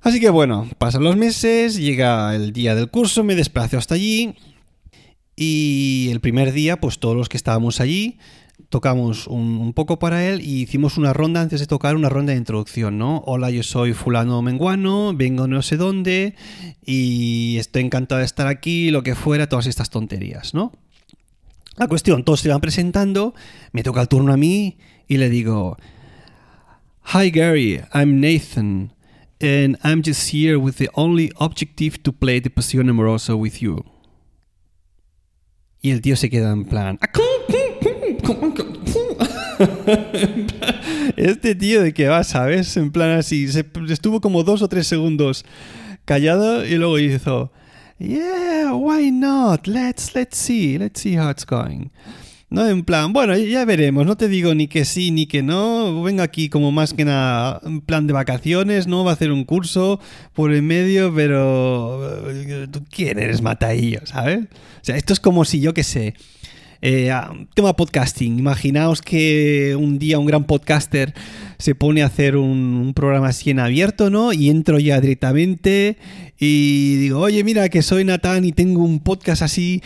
Así 0.00 0.20
que 0.20 0.30
bueno, 0.30 0.70
pasan 0.78 1.02
los 1.02 1.16
meses, 1.16 1.74
llega 1.74 2.32
el 2.36 2.52
día 2.52 2.76
del 2.76 2.90
curso, 2.90 3.24
me 3.24 3.34
desplazo 3.34 3.76
hasta 3.76 3.96
allí. 3.96 4.36
Y 5.34 6.10
el 6.12 6.20
primer 6.20 6.52
día, 6.52 6.76
pues 6.76 7.00
todos 7.00 7.16
los 7.16 7.28
que 7.28 7.36
estábamos 7.36 7.80
allí, 7.80 8.18
tocamos 8.74 9.28
un, 9.28 9.72
poco 9.72 10.00
para 10.00 10.28
él 10.28 10.40
y 10.40 10.62
hicimos 10.62 10.98
una 10.98 11.12
ronda 11.12 11.40
antes 11.40 11.60
de 11.60 11.68
tocar, 11.68 11.94
una 11.94 12.08
ronda 12.08 12.32
de 12.32 12.38
introducción, 12.40 12.98
¿no? 12.98 13.22
Hola, 13.24 13.48
yo 13.52 13.62
soy 13.62 13.92
fulano 13.92 14.42
menguano, 14.42 15.12
vengo 15.14 15.46
no 15.46 15.62
sé 15.62 15.76
dónde 15.76 16.34
y 16.84 17.56
estoy 17.60 17.84
encantado 17.84 18.18
de 18.18 18.24
estar 18.24 18.48
aquí, 18.48 18.90
lo 18.90 19.04
que 19.04 19.14
fuera, 19.14 19.48
todas 19.48 19.66
estas 19.66 19.90
tonterías, 19.90 20.54
¿no? 20.54 20.72
La 21.76 21.86
cuestión, 21.86 22.24
todos 22.24 22.40
se 22.40 22.48
van 22.48 22.60
presentando, 22.60 23.32
me 23.70 23.84
toca 23.84 24.00
el 24.00 24.08
turno 24.08 24.32
a 24.32 24.36
mí 24.36 24.76
y 25.06 25.18
le 25.18 25.30
digo, 25.30 25.76
Hi 27.14 27.30
Gary, 27.30 27.80
I'm 27.94 28.18
Nathan 28.18 28.92
and 29.40 29.78
I'm 29.84 30.02
just 30.04 30.34
here 30.34 30.56
with 30.56 30.78
the 30.78 30.90
only 30.94 31.30
objective 31.38 32.02
to 32.02 32.12
play 32.12 32.40
the 32.40 32.50
Pasión 32.50 32.90
Amorosa 32.90 33.36
with 33.36 33.60
you. 33.60 33.84
Y 35.80 35.92
el 35.92 36.00
tío 36.00 36.16
se 36.16 36.28
queda 36.28 36.50
en 36.50 36.64
plan, 36.64 36.98
este 41.16 41.54
tío 41.54 41.82
de 41.82 41.92
que 41.92 42.08
va, 42.08 42.24
¿sabes? 42.24 42.76
En 42.76 42.90
plan 42.90 43.10
así, 43.10 43.46
estuvo 43.88 44.20
como 44.20 44.42
dos 44.42 44.62
o 44.62 44.68
tres 44.68 44.86
segundos 44.86 45.44
callado 46.04 46.66
y 46.66 46.76
luego 46.76 46.98
hizo, 46.98 47.52
yeah, 47.98 48.74
why 48.74 49.10
not? 49.10 49.66
Let's, 49.66 50.14
let's 50.14 50.36
see, 50.36 50.78
let's 50.78 51.00
see 51.00 51.16
how 51.16 51.30
it's 51.30 51.46
going. 51.46 51.90
¿no? 52.54 52.68
En 52.68 52.84
plan, 52.84 53.12
bueno, 53.12 53.36
ya 53.36 53.64
veremos, 53.64 54.06
no 54.06 54.16
te 54.16 54.28
digo 54.28 54.54
ni 54.54 54.68
que 54.68 54.84
sí 54.84 55.10
ni 55.10 55.26
que 55.26 55.42
no, 55.42 56.02
vengo 56.02 56.22
aquí 56.22 56.48
como 56.48 56.70
más 56.70 56.94
que 56.94 57.04
nada 57.04 57.60
en 57.64 57.80
plan 57.80 58.06
de 58.06 58.12
vacaciones, 58.12 58.86
¿no? 58.86 59.04
Va 59.04 59.10
a 59.10 59.14
hacer 59.14 59.32
un 59.32 59.44
curso 59.44 60.00
por 60.34 60.52
el 60.52 60.62
medio, 60.62 61.12
pero 61.14 62.30
eh, 62.30 62.68
tú 62.70 62.84
quién 62.88 63.18
eres 63.18 63.42
mataillo, 63.42 64.00
¿sabes? 64.04 64.44
O 64.44 64.84
sea, 64.84 64.96
esto 64.96 65.12
es 65.12 65.20
como 65.20 65.44
si 65.44 65.60
yo 65.60 65.74
que 65.74 65.82
sé, 65.82 66.14
eh, 66.86 67.10
tema 67.54 67.74
podcasting, 67.74 68.38
imaginaos 68.38 69.00
que 69.00 69.74
un 69.74 69.98
día 69.98 70.18
un 70.18 70.26
gran 70.26 70.44
podcaster 70.44 71.14
se 71.56 71.74
pone 71.74 72.02
a 72.02 72.06
hacer 72.06 72.36
un, 72.36 72.92
programa 72.94 73.28
así 73.28 73.48
en 73.48 73.58
abierto, 73.58 74.10
¿no? 74.10 74.34
Y 74.34 74.50
entro 74.50 74.78
ya 74.78 75.00
directamente 75.00 75.96
y 76.38 76.96
digo, 76.96 77.20
oye, 77.20 77.42
mira 77.42 77.70
que 77.70 77.80
soy 77.80 78.04
Natán 78.04 78.44
y 78.44 78.52
tengo 78.52 78.84
un 78.84 79.00
podcast 79.00 79.40
así 79.40 79.82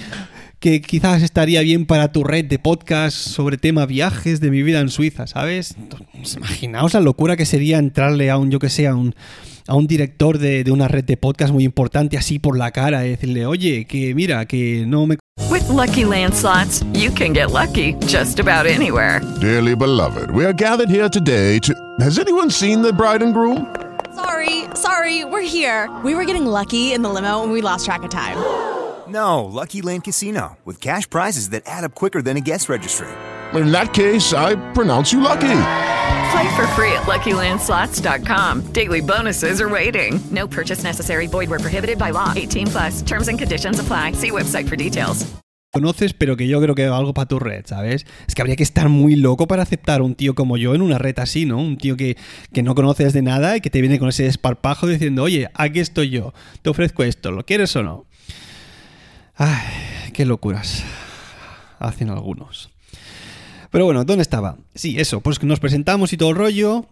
que 0.59 0.81
quizás 0.81 1.23
estaría 1.23 1.61
bien 1.61 1.87
para 1.87 2.11
tu 2.11 2.25
red 2.25 2.47
de 2.47 2.59
podcast 2.59 3.17
sobre 3.17 3.59
tema 3.59 3.87
viajes 3.87 4.40
de 4.40 4.50
mi 4.50 4.64
vida 4.64 4.81
en 4.81 4.88
Suiza, 4.88 5.28
¿sabes? 5.28 5.76
Pues 6.12 6.35
imaginaos 6.35 6.95
la 6.95 7.00
locura 7.00 7.37
que 7.37 7.47
sería 7.47 7.78
entrarle 7.78 8.28
a 8.28 8.38
un, 8.38 8.50
yo 8.50 8.59
que 8.59 8.71
sé, 8.71 8.88
a 8.88 8.97
un, 8.97 9.14
a 9.69 9.75
un 9.77 9.87
director 9.87 10.39
de, 10.39 10.65
de 10.65 10.73
una 10.73 10.89
red 10.89 11.05
de 11.05 11.17
podcast 11.17 11.53
muy 11.53 11.65
importante 11.65 12.17
así 12.17 12.39
por 12.39 12.57
la 12.57 12.71
cara 12.71 13.07
y 13.07 13.11
decirle, 13.11 13.47
oye, 13.47 13.85
que 13.85 14.15
mira, 14.15 14.47
que 14.47 14.85
no 14.87 15.07
me... 15.07 15.17
With 15.51 15.69
Lucky 15.69 16.05
Land 16.05 16.35
slots, 16.35 16.83
you 16.95 17.11
can 17.13 17.33
get 17.33 17.53
lucky 17.53 17.95
just 18.07 18.41
about 18.41 18.67
anywhere. 18.67 19.21
Dearly 19.41 19.77
beloved, 19.77 20.31
we 20.31 20.45
are 20.45 20.55
gathered 20.55 20.91
here 20.91 21.09
today 21.09 21.59
to. 21.61 21.75
Has 22.01 22.19
anyone 22.19 22.51
seen 22.51 22.83
the 22.83 22.93
bride 22.93 23.23
and 23.23 23.33
groom? 23.33 23.67
Sorry, 24.15 24.65
sorry, 24.75 25.25
we're 25.25 25.43
here. 25.47 25.89
We 26.03 26.15
were 26.15 26.25
getting 26.25 26.47
lucky 26.47 26.93
in 26.93 27.03
the 27.03 27.09
limo 27.09 27.43
and 27.43 27.53
we 27.53 27.61
lost 27.61 27.85
track 27.85 28.03
of 28.03 28.11
time. 28.11 28.37
No, 29.07 29.45
Lucky 29.45 29.81
Land 29.81 30.05
Casino, 30.05 30.59
with 30.65 30.81
cash 30.81 31.09
prizes 31.09 31.51
that 31.51 31.63
add 31.67 31.85
up 31.85 31.95
quicker 31.95 32.21
than 32.21 32.37
a 32.37 32.41
guest 32.41 32.69
registry. 32.69 33.09
In 33.55 33.71
that 33.73 33.95
case, 33.95 34.35
I 34.35 34.57
pronounce 34.73 35.13
you 35.13 35.21
lucky. 35.21 35.55
Play 36.31 36.57
for 36.57 36.67
free 36.69 36.93
at 36.93 37.07
LuckyLandSlots.com. 37.07 38.73
Daily 38.73 39.01
bonuses 39.01 39.61
are 39.61 39.69
waiting. 39.69 40.21
No 40.31 40.47
purchase 40.47 40.83
necessary. 40.83 41.27
Void 41.27 41.49
where 41.51 41.61
prohibited 41.61 41.99
by 41.99 42.11
law. 42.11 42.33
18 42.35 42.67
plus. 42.67 43.03
Terms 43.03 43.29
and 43.29 43.39
conditions 43.39 43.79
apply. 43.79 44.13
See 44.13 44.31
website 44.31 44.69
for 44.69 44.77
details. 44.77 45.25
conoces, 45.73 46.15
pero 46.15 46.37
que 46.37 46.49
yo 46.49 46.61
creo 46.61 46.75
que 46.75 46.85
algo 46.85 47.15
para 47.15 47.29
tu 47.29 47.39
red, 47.39 47.65
¿sabes? 47.67 48.07
Es 48.27 48.35
que 48.35 48.43
habría 48.43 48.57
que 48.57 48.63
estar 48.63 48.89
muy 48.89 49.17
loco 49.17 49.47
para 49.47 49.63
aceptar 49.63 50.03
un 50.03 50.15
tío 50.15 50.35
como 50.35 50.57
yo 50.57 50.75
en 50.75 50.83
una 50.83 50.99
red 50.99 51.19
así, 51.19 51.47
¿no? 51.47 51.59
Un 51.59 51.77
tío 51.77 51.97
que, 51.97 52.17
que 52.53 52.63
no 52.63 52.75
conoces 52.75 53.13
de 53.13 53.23
nada 53.23 53.57
y 53.57 53.61
que 53.61 53.71
te 53.71 53.81
viene 53.81 53.99
con 53.99 54.09
ese 54.09 54.25
desparpajo 54.25 54.87
diciendo, 54.87 55.23
oye, 55.23 55.49
aquí 55.55 55.81
estoy 55.81 56.11
yo, 56.11 56.33
te 56.63 56.71
ofrezco 56.71 57.05
esto, 57.05 57.31
¿lo 57.31 57.45
quieres 57.45 57.75
o 57.77 57.83
no? 57.83 58.07
Ay, 59.37 60.11
qué 60.13 60.25
locuras 60.25 60.85
hacen 61.79 62.11
algunos. 62.11 62.71
Pero 63.71 63.85
bueno, 63.85 64.05
¿dónde 64.05 64.23
estaba? 64.23 64.57
Sí, 64.75 64.99
eso, 64.99 65.21
pues 65.21 65.43
nos 65.43 65.61
presentamos 65.61 66.13
y 66.13 66.17
todo 66.17 66.31
el 66.31 66.37
rollo. 66.37 66.87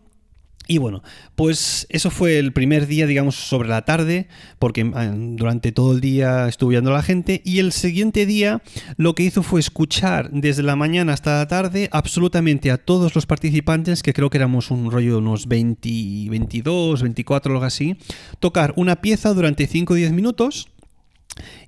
Y 0.68 0.78
bueno, 0.78 1.02
pues 1.36 1.86
eso 1.90 2.10
fue 2.10 2.38
el 2.38 2.52
primer 2.52 2.88
día, 2.88 3.06
digamos, 3.06 3.36
sobre 3.36 3.68
la 3.68 3.84
tarde, 3.84 4.26
porque 4.58 4.80
eh, 4.80 5.12
durante 5.14 5.70
todo 5.70 5.92
el 5.92 6.00
día 6.00 6.48
estuve 6.48 6.72
viendo 6.72 6.90
a 6.90 6.94
la 6.94 7.02
gente. 7.02 7.40
Y 7.44 7.60
el 7.60 7.70
siguiente 7.70 8.26
día 8.26 8.62
lo 8.96 9.14
que 9.14 9.22
hizo 9.22 9.44
fue 9.44 9.60
escuchar 9.60 10.30
desde 10.32 10.64
la 10.64 10.74
mañana 10.74 11.12
hasta 11.12 11.38
la 11.38 11.46
tarde 11.46 11.88
absolutamente 11.92 12.72
a 12.72 12.78
todos 12.78 13.14
los 13.14 13.26
participantes, 13.26 14.02
que 14.02 14.12
creo 14.12 14.28
que 14.28 14.38
éramos 14.38 14.72
un 14.72 14.90
rollo 14.90 15.12
de 15.12 15.18
unos 15.18 15.46
20, 15.46 16.30
22, 16.30 17.02
24, 17.02 17.52
algo 17.52 17.64
así, 17.64 17.96
tocar 18.40 18.72
una 18.74 18.96
pieza 18.96 19.32
durante 19.34 19.68
5 19.68 19.92
o 19.92 19.96
10 19.96 20.12
minutos 20.12 20.68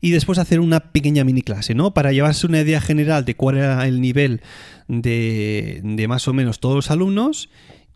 y 0.00 0.10
después 0.10 0.38
hacer 0.38 0.60
una 0.60 0.80
pequeña 0.92 1.24
mini 1.24 1.42
clase, 1.42 1.74
¿no? 1.74 1.94
Para 1.94 2.12
llevarse 2.12 2.46
una 2.46 2.60
idea 2.60 2.80
general 2.80 3.24
de 3.24 3.34
cuál 3.34 3.58
era 3.58 3.86
el 3.86 4.00
nivel 4.00 4.40
de, 4.86 5.80
de 5.82 6.08
más 6.08 6.28
o 6.28 6.32
menos 6.32 6.60
todos 6.60 6.76
los 6.76 6.90
alumnos 6.90 7.50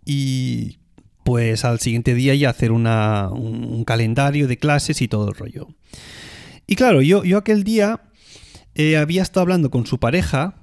y 0.04 0.78
pues 1.24 1.64
al 1.64 1.80
siguiente 1.80 2.14
día 2.14 2.34
ya 2.34 2.50
hacer 2.50 2.72
una, 2.72 3.28
un, 3.30 3.84
calendario 3.84 4.48
de 4.48 4.56
clases 4.56 5.02
y 5.02 5.08
todo 5.08 5.28
el 5.28 5.34
rollo. 5.34 5.68
Y 6.66 6.76
claro, 6.76 7.02
yo, 7.02 7.24
yo 7.24 7.38
aquel 7.38 7.64
día 7.64 8.00
eh, 8.74 8.96
había 8.96 9.22
estado 9.22 9.42
hablando 9.42 9.70
con 9.70 9.86
su 9.86 9.98
pareja, 9.98 10.54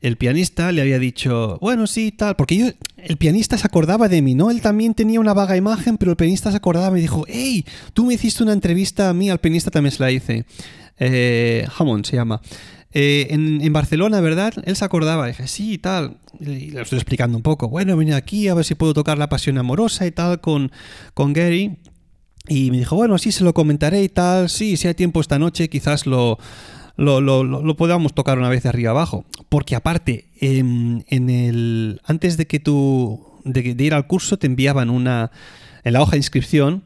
el 0.00 0.16
pianista 0.16 0.72
le 0.72 0.80
había 0.80 0.98
dicho, 0.98 1.58
bueno, 1.60 1.86
sí, 1.86 2.10
tal, 2.10 2.34
porque 2.36 2.56
yo, 2.56 2.66
el 2.96 3.16
pianista 3.18 3.58
se 3.58 3.66
acordaba 3.66 4.08
de 4.08 4.22
mí, 4.22 4.34
¿no? 4.34 4.50
Él 4.50 4.62
también 4.62 4.94
tenía 4.94 5.20
una 5.20 5.34
vaga 5.34 5.56
imagen, 5.56 5.98
pero 5.98 6.12
el 6.12 6.16
pianista 6.16 6.50
se 6.50 6.56
acordaba 6.56 6.90
me 6.90 7.00
dijo, 7.00 7.24
hey, 7.28 7.64
tú 7.92 8.06
me 8.06 8.14
hiciste 8.14 8.42
una 8.42 8.52
entrevista 8.52 9.10
a 9.10 9.14
mí, 9.14 9.28
al 9.28 9.40
pianista 9.40 9.70
también 9.70 9.92
se 9.92 10.02
la 10.02 10.10
hice. 10.10 10.46
Eh, 10.98 11.66
Hammond 11.78 12.06
se 12.06 12.16
llama. 12.16 12.40
Eh, 12.92 13.28
en, 13.30 13.60
en, 13.60 13.72
Barcelona, 13.72 14.20
¿verdad? 14.20 14.54
Él 14.64 14.74
se 14.74 14.84
acordaba, 14.84 15.26
dije, 15.26 15.46
sí, 15.46 15.78
tal. 15.78 16.16
Y 16.40 16.70
le 16.70 16.82
estoy 16.82 16.98
explicando 16.98 17.36
un 17.36 17.42
poco. 17.42 17.68
Bueno, 17.68 17.96
venía 17.96 18.16
aquí 18.16 18.48
a 18.48 18.54
ver 18.54 18.64
si 18.64 18.74
puedo 18.74 18.94
tocar 18.94 19.16
la 19.16 19.28
pasión 19.28 19.58
amorosa 19.58 20.06
y 20.06 20.10
tal 20.10 20.40
con, 20.40 20.72
con 21.14 21.32
Gary. 21.32 21.76
Y 22.48 22.70
me 22.70 22.78
dijo, 22.78 22.96
bueno, 22.96 23.16
sí, 23.18 23.32
se 23.32 23.44
lo 23.44 23.54
comentaré 23.54 24.02
y 24.02 24.08
tal. 24.08 24.48
Sí, 24.48 24.76
si 24.76 24.88
hay 24.88 24.94
tiempo 24.94 25.20
esta 25.20 25.38
noche, 25.38 25.68
quizás 25.68 26.06
lo, 26.06 26.38
lo, 27.00 27.20
lo, 27.20 27.44
lo, 27.44 27.76
podamos 27.76 28.14
tocar 28.14 28.38
una 28.38 28.50
vez 28.50 28.62
de 28.62 28.68
arriba 28.68 28.90
abajo. 28.90 29.24
Porque 29.48 29.74
aparte, 29.74 30.28
en, 30.40 31.04
en 31.08 31.30
el, 31.30 32.00
antes 32.04 32.36
de 32.36 32.46
que 32.46 32.60
tú, 32.60 33.40
de, 33.44 33.74
de 33.74 33.84
ir 33.84 33.94
al 33.94 34.06
curso, 34.06 34.38
te 34.38 34.46
enviaban 34.46 34.90
una, 34.90 35.30
en 35.82 35.94
la 35.94 36.02
hoja 36.02 36.12
de 36.12 36.18
inscripción, 36.18 36.84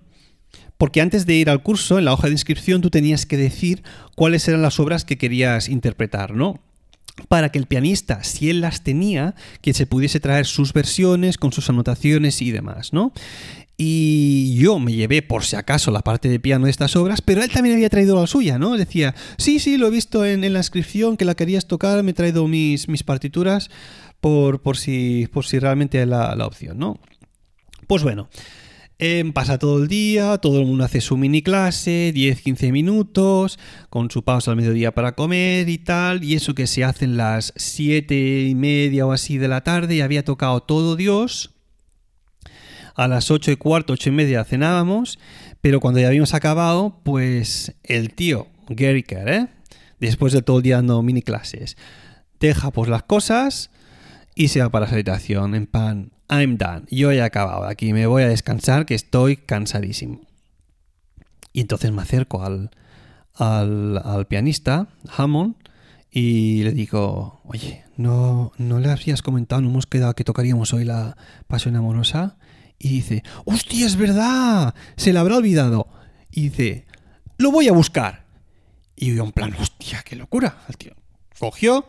porque 0.79 1.01
antes 1.01 1.27
de 1.27 1.35
ir 1.35 1.51
al 1.51 1.63
curso, 1.63 1.99
en 1.99 2.05
la 2.05 2.13
hoja 2.13 2.29
de 2.29 2.35
inscripción, 2.35 2.81
tú 2.81 2.91
tenías 2.91 3.27
que 3.27 3.37
decir 3.37 3.83
cuáles 4.15 4.47
eran 4.47 4.63
las 4.63 4.79
obras 4.79 5.05
que 5.05 5.19
querías 5.19 5.69
interpretar, 5.69 6.35
¿no? 6.35 6.61
Para 7.29 7.51
que 7.51 7.59
el 7.59 7.67
pianista, 7.67 8.23
si 8.25 8.51
él 8.51 8.61
las 8.61 8.83
tenía, 8.83 9.35
que 9.63 9.73
se 9.73 9.87
pudiese 9.87 10.21
traer 10.21 10.47
sus 10.47 10.73
versiones 10.73 11.39
con 11.39 11.53
sus 11.53 11.69
anotaciones 11.71 12.41
y 12.41 12.51
demás, 12.53 12.93
¿no? 12.93 13.13
Y 13.77 14.55
yo 14.57 14.79
me 14.79 14.93
llevé 14.93 15.23
por 15.23 15.45
si 15.45 15.57
acaso 15.57 15.91
la 15.91 16.03
parte 16.03 16.29
de 16.29 16.39
piano 16.39 16.67
de 16.67 16.71
estas 16.71 16.95
obras, 16.95 17.21
pero 17.21 17.43
él 17.43 17.51
también 17.51 17.75
había 17.75 17.91
traído 17.91 18.21
la 18.21 18.27
suya, 18.27 18.59
¿no? 18.59 18.77
Decía, 18.77 19.15
sí, 19.37 19.59
sí, 19.59 19.77
lo 19.77 19.89
he 19.89 19.91
visto 19.91 20.25
en, 20.25 20.41
la 20.53 20.61
inscripción, 20.61 21.17
que 21.17 21.25
la 21.25 21.35
querías 21.35 21.67
tocar, 21.67 22.03
me 22.03 22.13
he 22.13 22.15
traído 22.15 22.47
mis, 22.47 22.89
mis 22.89 23.03
partituras 23.03 23.71
por, 24.21 24.63
por, 24.63 24.77
si, 24.77 25.29
por 25.33 25.45
si 25.45 25.59
realmente 25.59 26.01
es 26.01 26.07
la, 26.07 26.37
la 26.37 26.47
opción, 26.47 26.79
¿no? 26.79 27.01
Pues 27.89 28.03
bueno, 28.05 28.29
eh, 29.01 29.25
pasa 29.35 29.59
todo 29.59 29.83
el 29.83 29.89
día, 29.89 30.39
todo 30.39 30.61
el 30.61 30.67
mundo 30.67 30.85
hace 30.85 31.01
su 31.01 31.17
mini 31.17 31.43
clase, 31.43 32.13
10-15 32.15 32.71
minutos, 32.71 33.59
con 33.91 34.09
su 34.09 34.23
pausa 34.23 34.53
al 34.53 34.57
mediodía 34.57 34.95
para 34.95 35.17
comer 35.17 35.69
y 35.69 35.79
tal, 35.79 36.23
y 36.23 36.35
eso 36.35 36.55
que 36.55 36.69
se 36.69 36.85
hacen 36.85 37.17
las 37.17 37.53
7 37.57 38.47
y 38.49 38.55
media 38.55 39.05
o 39.05 39.13
así 39.13 39.37
de 39.37 39.49
la 39.49 39.63
tarde, 39.63 39.97
y 39.97 40.01
había 40.01 40.25
tocado 40.25 40.61
todo 40.61 40.95
Dios. 40.95 41.54
A 42.95 43.09
las 43.09 43.31
8 43.31 43.53
y 43.53 43.57
cuarto, 43.57 43.93
8 43.93 44.11
y 44.11 44.13
media 44.13 44.45
cenábamos, 44.45 45.19
pero 45.61 45.81
cuando 45.81 46.01
ya 46.01 46.09
habíamos 46.09 46.35
acabado, 46.35 47.01
pues 47.03 47.75
el 47.83 48.15
tío, 48.15 48.47
Gary 48.69 49.03
Kerr, 49.03 49.29
¿eh? 49.29 49.49
después 50.01 50.33
de 50.33 50.43
todo 50.43 50.59
el 50.59 50.63
día 50.63 50.77
dando 50.77 51.03
mini 51.03 51.23
clases, 51.23 51.77
deja 52.41 52.71
pues 52.71 52.89
las 52.89 53.03
cosas 53.03 53.71
y 54.35 54.49
se 54.49 54.61
va 54.61 54.71
para 54.71 54.87
su 54.87 54.95
habitación 54.95 55.55
en 55.55 55.67
pan 55.67 56.13
I'm 56.29 56.57
done. 56.57 56.85
Yo 56.91 57.13
he 57.13 57.23
acabado 57.23 57.65
aquí, 57.65 57.93
me 57.93 58.07
voy 58.07 58.23
a 58.23 58.29
descansar, 58.29 58.87
que 58.87 58.95
estoy 58.95 59.37
cansadísimo. 59.37 60.21
Y 61.53 61.61
entonces 61.61 61.93
me 61.93 62.03
acerco 62.03 62.43
al, 62.43 62.71
al, 63.35 63.99
al 64.05 64.27
pianista, 64.27 64.89
Hammond, 65.17 65.55
y 66.11 66.63
le 66.63 66.73
digo, 66.73 67.41
oye, 67.45 67.85
¿no, 67.97 68.53
¿no 68.57 68.79
le 68.79 68.91
habías 68.91 69.23
comentado, 69.23 69.63
no 69.63 69.69
hemos 69.69 69.87
quedado 69.87 70.15
que 70.15 70.25
tocaríamos 70.25 70.73
hoy 70.73 70.85
la 70.85 71.17
pasión 71.47 71.77
amorosa? 71.77 72.37
Y 72.79 72.89
dice, 72.89 73.23
¡hostia, 73.45 73.87
es 73.87 73.97
verdad! 73.97 74.75
Se 74.97 75.13
le 75.13 75.19
habrá 75.19 75.37
olvidado. 75.37 75.89
Y 76.31 76.51
dice, 76.51 76.87
lo 77.39 77.51
voy 77.51 77.69
a 77.69 77.73
buscar. 77.73 78.27
Y 78.97 79.15
yo 79.15 79.25
en 79.25 79.33
plan, 79.33 79.55
hostia, 79.55 80.03
qué 80.05 80.17
locura. 80.17 80.57
Tío 80.77 80.95
cogió, 81.39 81.87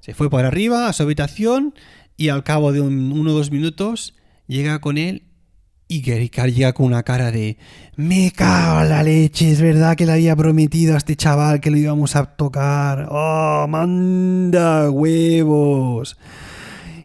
se 0.00 0.14
fue 0.14 0.30
por 0.30 0.44
arriba 0.44 0.88
a 0.88 0.92
su 0.92 1.02
habitación 1.02 1.74
y 2.16 2.28
al 2.28 2.44
cabo 2.44 2.72
de 2.72 2.80
un, 2.80 3.12
uno 3.12 3.30
o 3.30 3.34
dos 3.34 3.50
minutos 3.50 4.14
llega 4.46 4.80
con 4.80 4.98
él 4.98 5.24
y 5.88 6.00
Gary 6.02 6.28
Carr 6.28 6.50
llega 6.50 6.72
con 6.72 6.86
una 6.86 7.02
cara 7.02 7.30
de 7.30 7.58
me 7.96 8.30
cago 8.30 8.82
en 8.82 8.88
la 8.88 9.02
leche, 9.02 9.50
es 9.50 9.60
verdad 9.60 9.96
que 9.96 10.06
le 10.06 10.12
había 10.12 10.36
prometido 10.36 10.94
a 10.94 10.98
este 10.98 11.16
chaval 11.16 11.60
que 11.60 11.70
lo 11.70 11.76
íbamos 11.76 12.16
a 12.16 12.24
tocar. 12.24 13.08
Oh, 13.10 13.66
manda 13.68 14.90
huevos. 14.90 16.16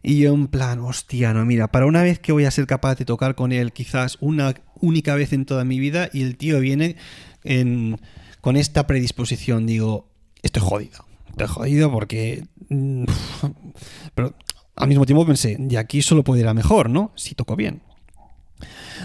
Y 0.01 0.19
yo 0.19 0.33
en 0.33 0.47
plan, 0.47 0.79
hostia, 0.79 1.33
no, 1.33 1.45
mira, 1.45 1.67
para 1.67 1.85
una 1.85 2.03
vez 2.03 2.19
que 2.19 2.31
voy 2.31 2.45
a 2.45 2.51
ser 2.51 2.67
capaz 2.67 2.95
de 2.95 3.05
tocar 3.05 3.35
con 3.35 3.51
él 3.51 3.73
quizás 3.73 4.17
una 4.21 4.55
única 4.79 5.15
vez 5.15 5.33
en 5.33 5.45
toda 5.45 5.65
mi 5.65 5.79
vida 5.79 6.09
y 6.13 6.23
el 6.23 6.37
tío 6.37 6.59
viene 6.59 6.95
en, 7.43 7.99
con 8.41 8.55
esta 8.55 8.87
predisposición, 8.87 9.65
digo, 9.65 10.07
estoy 10.41 10.63
jodido. 10.63 11.05
Estoy 11.29 11.47
jodido 11.47 11.91
porque... 11.91 12.45
mm, 12.69 13.03
Pero 14.15 14.33
al 14.75 14.87
mismo 14.87 15.05
tiempo 15.05 15.25
pensé, 15.25 15.57
de 15.59 15.77
aquí 15.77 16.01
solo 16.01 16.23
puede 16.23 16.41
ir 16.41 16.47
a 16.47 16.53
mejor, 16.53 16.89
¿no? 16.89 17.11
Si 17.15 17.35
toco 17.35 17.55
bien. 17.55 17.81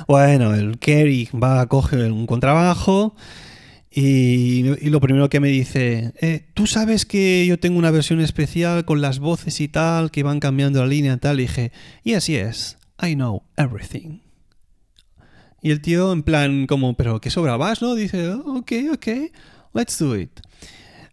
Bueno, 0.06 0.54
el 0.54 0.78
Kerry 0.78 1.28
va 1.32 1.60
a 1.60 1.66
coger 1.66 2.12
un 2.12 2.26
contrabajo 2.26 3.14
Y, 3.96 4.64
lo 4.90 5.00
primero 5.00 5.30
que 5.30 5.38
me 5.38 5.48
dice, 5.48 6.12
eh, 6.20 6.46
tú 6.54 6.66
sabes 6.66 7.06
que 7.06 7.46
yo 7.46 7.60
tengo 7.60 7.78
una 7.78 7.92
versión 7.92 8.20
especial 8.20 8.84
con 8.84 9.00
las 9.00 9.20
voces 9.20 9.60
y 9.60 9.68
tal, 9.68 10.10
que 10.10 10.24
van 10.24 10.40
cambiando 10.40 10.80
la 10.80 10.88
línea 10.88 11.12
y 11.14 11.18
tal. 11.18 11.38
Y 11.38 11.42
dije, 11.44 11.70
yes, 12.02 12.26
yes, 12.26 12.78
I 13.00 13.14
know 13.14 13.44
everything. 13.56 14.18
Y 15.62 15.70
el 15.70 15.80
tío 15.80 16.12
en 16.12 16.24
plan 16.24 16.66
como, 16.66 16.94
pero 16.94 17.20
¿qué 17.20 17.30
sobrabas, 17.30 17.80
no? 17.82 17.94
Dice, 17.94 18.30
"Oh, 18.30 18.58
ok, 18.58 18.72
ok, 18.94 19.06
let's 19.74 19.98
do 19.98 20.16
it. 20.18 20.40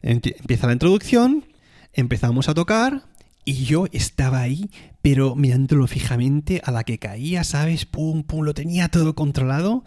Empie- 0.01 0.35
Empieza 0.39 0.65
la 0.67 0.73
introducción, 0.73 1.45
empezamos 1.93 2.49
a 2.49 2.53
tocar 2.55 3.03
y 3.45 3.63
yo 3.65 3.85
estaba 3.91 4.41
ahí, 4.41 4.69
pero 5.01 5.35
mirándolo 5.35 5.87
fijamente 5.87 6.61
a 6.65 6.71
la 6.71 6.83
que 6.83 6.97
caía, 6.99 7.43
¿sabes? 7.43 7.85
Pum, 7.85 8.23
pum, 8.23 8.41
lo 8.43 8.53
tenía 8.53 8.87
todo 8.89 9.15
controlado 9.15 9.83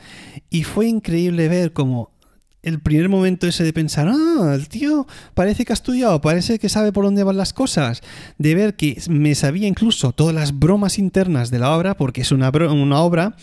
y 0.48 0.62
fue 0.62 0.87
increíble 0.87 1.48
ver 1.48 1.72
como 1.72 2.13
el 2.64 2.81
primer 2.81 3.09
momento 3.09 3.46
ese 3.46 3.62
de 3.64 3.72
pensar, 3.72 4.09
ah, 4.09 4.53
el 4.55 4.68
tío 4.68 5.07
parece 5.35 5.64
que 5.64 5.72
ha 5.72 5.74
estudiado, 5.74 6.20
parece 6.20 6.59
que 6.59 6.68
sabe 6.68 6.92
por 6.92 7.05
dónde 7.05 7.22
van 7.22 7.37
las 7.37 7.53
cosas, 7.53 8.03
de 8.38 8.55
ver 8.55 8.74
que 8.74 9.00
me 9.09 9.35
sabía 9.35 9.68
incluso 9.68 10.12
todas 10.12 10.35
las 10.35 10.59
bromas 10.59 10.98
internas 10.98 11.50
de 11.50 11.59
la 11.59 11.77
obra, 11.77 11.96
porque 11.96 12.22
es 12.22 12.33
una, 12.33 12.48
obra 12.48 13.37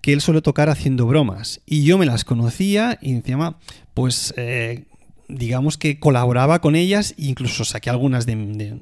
que 0.00 0.12
él 0.12 0.20
suele 0.20 0.42
tocar 0.42 0.68
haciendo 0.68 1.06
bromas, 1.06 1.60
y 1.66 1.84
yo 1.84 1.98
me 1.98 2.06
las 2.06 2.24
conocía 2.24 2.98
y 3.02 3.12
encima, 3.12 3.58
pues, 3.94 4.32
eh, 4.36 4.84
digamos 5.28 5.76
que 5.76 5.98
colaboraba 5.98 6.60
con 6.60 6.76
ellas 6.76 7.14
e 7.18 7.26
incluso 7.26 7.64
saqué 7.64 7.90
algunas 7.90 8.24
de, 8.26 8.80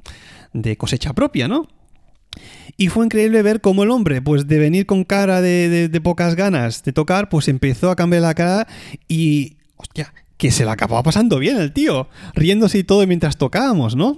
de- 0.53 0.77
cosecha 0.77 1.13
propia, 1.13 1.49
¿no? 1.49 1.69
Y 2.77 2.89
fue 2.89 3.07
increíble 3.07 3.41
ver 3.43 3.61
cómo 3.63 3.83
el 3.83 3.91
hombre, 3.91 4.21
pues 4.21 4.47
de 4.47 4.59
venir 4.59 4.85
con 4.85 5.05
cara 5.05 5.41
de- 5.41 5.89
de 5.89 6.01
pocas 6.01 6.35
ganas 6.35 6.83
de 6.83 6.93
tocar, 6.93 7.29
pues 7.31 7.49
empezó 7.49 7.91
a 7.91 7.97
cambiar 7.97 8.23
la 8.23 8.35
cara 8.35 8.67
y, 9.09 9.57
hostia, 9.77 10.13
que 10.37 10.51
se 10.51 10.65
la 10.65 10.73
acababa 10.73 11.03
pasando 11.03 11.39
bien 11.39 11.59
el 11.59 11.73
tío, 11.73 12.09
riéndose 12.35 12.79
y 12.79 12.85
todo 12.85 13.07
mientras 13.07 13.37
tocábamos, 13.37 13.97
¿no? 13.97 14.17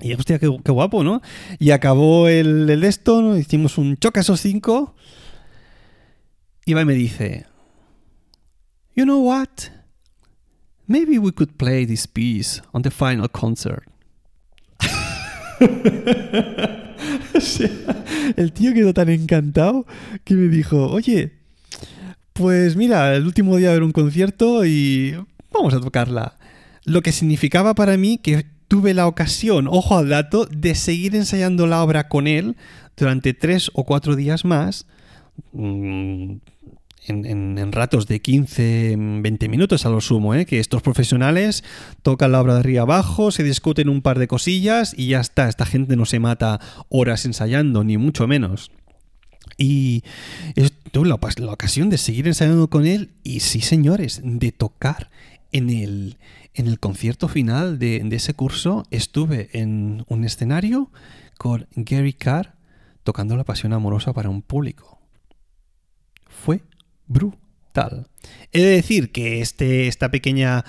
Y 0.00 0.12
hostia, 0.14 0.38
qué, 0.38 0.48
guapo, 0.48 1.02
¿no? 1.02 1.22
Y 1.58 1.70
acabó 1.70 2.28
el, 2.28 2.68
el 2.68 2.84
esto, 2.84 3.22
¿no? 3.22 3.36
hicimos 3.36 3.78
un 3.78 3.96
choque 3.96 4.20
a 4.20 4.22
esos 4.22 4.40
cinco. 4.40 4.94
Y 6.66 6.74
va 6.74 6.82
y 6.82 6.84
me 6.84 6.94
dice, 6.94 7.46
You 8.94 9.04
know 9.04 9.20
what? 9.20 9.70
Maybe 10.86 11.18
we 11.18 11.32
could 11.32 11.56
play 11.56 11.86
this 11.86 12.06
piece 12.06 12.62
on 12.72 12.82
the 12.82 12.90
final 12.90 13.28
concert. 13.28 13.84
O 17.34 17.40
sea, 17.40 17.70
el 18.36 18.52
tío 18.52 18.72
quedó 18.72 18.94
tan 18.94 19.08
encantado 19.08 19.86
que 20.24 20.34
me 20.34 20.48
dijo, 20.48 20.86
oye, 20.86 21.32
pues 22.36 22.76
mira, 22.76 23.14
el 23.14 23.24
último 23.26 23.56
día 23.56 23.72
ver 23.72 23.82
un 23.82 23.92
concierto 23.92 24.64
y 24.64 25.14
vamos 25.52 25.74
a 25.74 25.80
tocarla. 25.80 26.36
Lo 26.84 27.02
que 27.02 27.12
significaba 27.12 27.74
para 27.74 27.96
mí 27.96 28.18
que 28.18 28.46
tuve 28.68 28.94
la 28.94 29.06
ocasión, 29.06 29.66
ojo 29.68 29.96
al 29.98 30.08
dato, 30.08 30.46
de 30.46 30.74
seguir 30.74 31.14
ensayando 31.16 31.66
la 31.66 31.82
obra 31.82 32.08
con 32.08 32.26
él 32.26 32.56
durante 32.96 33.34
tres 33.34 33.70
o 33.74 33.84
cuatro 33.84 34.16
días 34.16 34.44
más. 34.44 34.86
mm, 35.52 36.36
En, 37.08 37.24
en- 37.24 37.70
ratos 37.72 38.08
de 38.08 38.20
15, 38.20 38.96
20 38.98 39.48
minutos 39.48 39.86
a 39.86 39.90
lo 39.90 40.00
sumo, 40.00 40.34
¿eh? 40.34 40.44
que 40.44 40.58
estos 40.58 40.82
profesionales 40.82 41.62
tocan 42.02 42.32
la 42.32 42.40
obra 42.40 42.54
de 42.54 42.60
arriba 42.60 42.82
abajo, 42.82 43.30
se 43.30 43.44
discuten 43.44 43.88
un 43.88 44.02
par 44.02 44.18
de 44.18 44.26
cosillas 44.26 44.92
y 44.96 45.08
ya 45.08 45.20
está. 45.20 45.48
Esta 45.48 45.66
gente 45.66 45.94
no 45.94 46.04
se 46.04 46.18
mata 46.18 46.58
horas 46.88 47.24
ensayando, 47.24 47.84
ni 47.84 47.96
mucho 47.96 48.26
menos. 48.26 48.72
Y 49.56 50.02
tuve 50.96 51.08
la, 51.08 51.18
la 51.44 51.52
ocasión 51.52 51.90
de 51.90 51.98
seguir 51.98 52.26
ensayando 52.26 52.70
con 52.70 52.86
él 52.86 53.10
y 53.22 53.40
sí, 53.40 53.60
señores, 53.60 54.22
de 54.24 54.50
tocar 54.50 55.10
en 55.52 55.68
el, 55.68 56.16
en 56.54 56.68
el 56.68 56.80
concierto 56.80 57.28
final 57.28 57.78
de, 57.78 58.00
de 58.02 58.16
ese 58.16 58.32
curso. 58.32 58.82
Estuve 58.90 59.50
en 59.52 60.06
un 60.08 60.24
escenario 60.24 60.90
con 61.36 61.68
Gary 61.74 62.14
Carr 62.14 62.54
tocando 63.02 63.36
la 63.36 63.44
pasión 63.44 63.74
amorosa 63.74 64.14
para 64.14 64.30
un 64.30 64.40
público. 64.40 64.98
Fue 66.28 66.62
brutal. 67.06 68.08
He 68.52 68.62
de 68.62 68.70
decir 68.70 69.12
que 69.12 69.42
este, 69.42 69.88
esta 69.88 70.10
pequeña, 70.10 70.64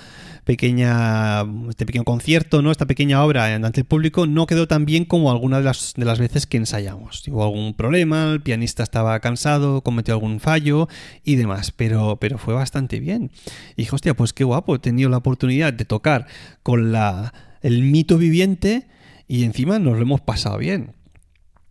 pequeña, 0.48 1.42
este 1.68 1.84
pequeño 1.84 2.04
concierto, 2.04 2.62
¿no? 2.62 2.70
esta 2.70 2.86
pequeña 2.86 3.22
obra 3.22 3.54
ante 3.54 3.80
el 3.80 3.86
público 3.86 4.26
no 4.26 4.46
quedó 4.46 4.66
tan 4.66 4.86
bien 4.86 5.04
como 5.04 5.30
algunas 5.30 5.58
de 5.58 5.64
las, 5.66 5.92
de 5.94 6.06
las 6.06 6.18
veces 6.18 6.46
que 6.46 6.56
ensayamos. 6.56 7.22
Hubo 7.28 7.44
algún 7.44 7.74
problema, 7.74 8.32
el 8.32 8.40
pianista 8.40 8.82
estaba 8.82 9.20
cansado, 9.20 9.82
cometió 9.82 10.14
algún 10.14 10.40
fallo 10.40 10.88
y 11.22 11.36
demás, 11.36 11.70
pero, 11.70 12.16
pero 12.18 12.38
fue 12.38 12.54
bastante 12.54 12.98
bien. 12.98 13.30
Y 13.76 13.82
dije, 13.82 13.94
hostia, 13.94 14.14
pues 14.14 14.32
qué 14.32 14.42
guapo, 14.42 14.74
he 14.74 14.78
tenido 14.78 15.10
la 15.10 15.18
oportunidad 15.18 15.74
de 15.74 15.84
tocar 15.84 16.26
con 16.62 16.92
la, 16.92 17.34
el 17.60 17.82
mito 17.82 18.16
viviente 18.16 18.88
y 19.26 19.44
encima 19.44 19.78
nos 19.78 19.96
lo 19.96 20.02
hemos 20.02 20.22
pasado 20.22 20.56
bien. 20.56 20.94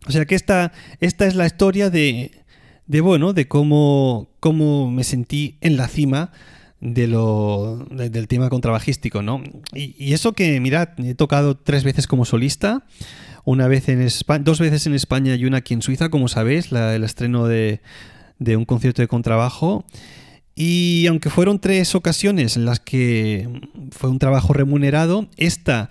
O 0.06 0.12
sea 0.12 0.24
que 0.24 0.36
esta, 0.36 0.70
esta 1.00 1.26
es 1.26 1.34
la 1.34 1.46
historia 1.46 1.90
de, 1.90 2.30
de 2.86 3.00
bueno, 3.00 3.32
de 3.32 3.48
cómo, 3.48 4.30
cómo 4.38 4.88
me 4.88 5.02
sentí 5.02 5.58
en 5.62 5.76
la 5.76 5.88
cima 5.88 6.30
de 6.80 7.06
lo, 7.08 7.86
de- 7.90 8.10
del 8.10 8.28
tema 8.28 8.48
contrabajístico, 8.48 9.22
¿no? 9.22 9.42
Y, 9.74 10.12
eso 10.12 10.32
que, 10.32 10.60
mirad, 10.60 10.90
he 10.98 11.14
tocado 11.14 11.56
tres 11.56 11.84
veces 11.84 12.06
como 12.06 12.24
solista, 12.24 12.84
una 13.44 13.66
vez 13.68 13.88
en 13.88 14.00
España, 14.02 14.44
dos 14.44 14.60
veces 14.60 14.86
en 14.86 14.94
España 14.94 15.34
y 15.34 15.44
una 15.44 15.58
aquí 15.58 15.74
en 15.74 15.82
Suiza, 15.82 16.08
como 16.08 16.28
sabéis, 16.28 16.70
el 16.72 17.02
estreno 17.04 17.46
de, 17.46 17.80
de 18.38 18.56
un 18.56 18.64
concierto 18.64 19.02
de 19.02 19.08
contrabajo. 19.08 19.84
Y 20.54 21.06
aunque 21.08 21.30
fueron 21.30 21.60
tres 21.60 21.94
ocasiones 21.94 22.56
en 22.56 22.64
las 22.64 22.80
que 22.80 23.48
fue 23.92 24.10
un 24.10 24.18
trabajo 24.18 24.52
remunerado, 24.52 25.28
esta, 25.36 25.88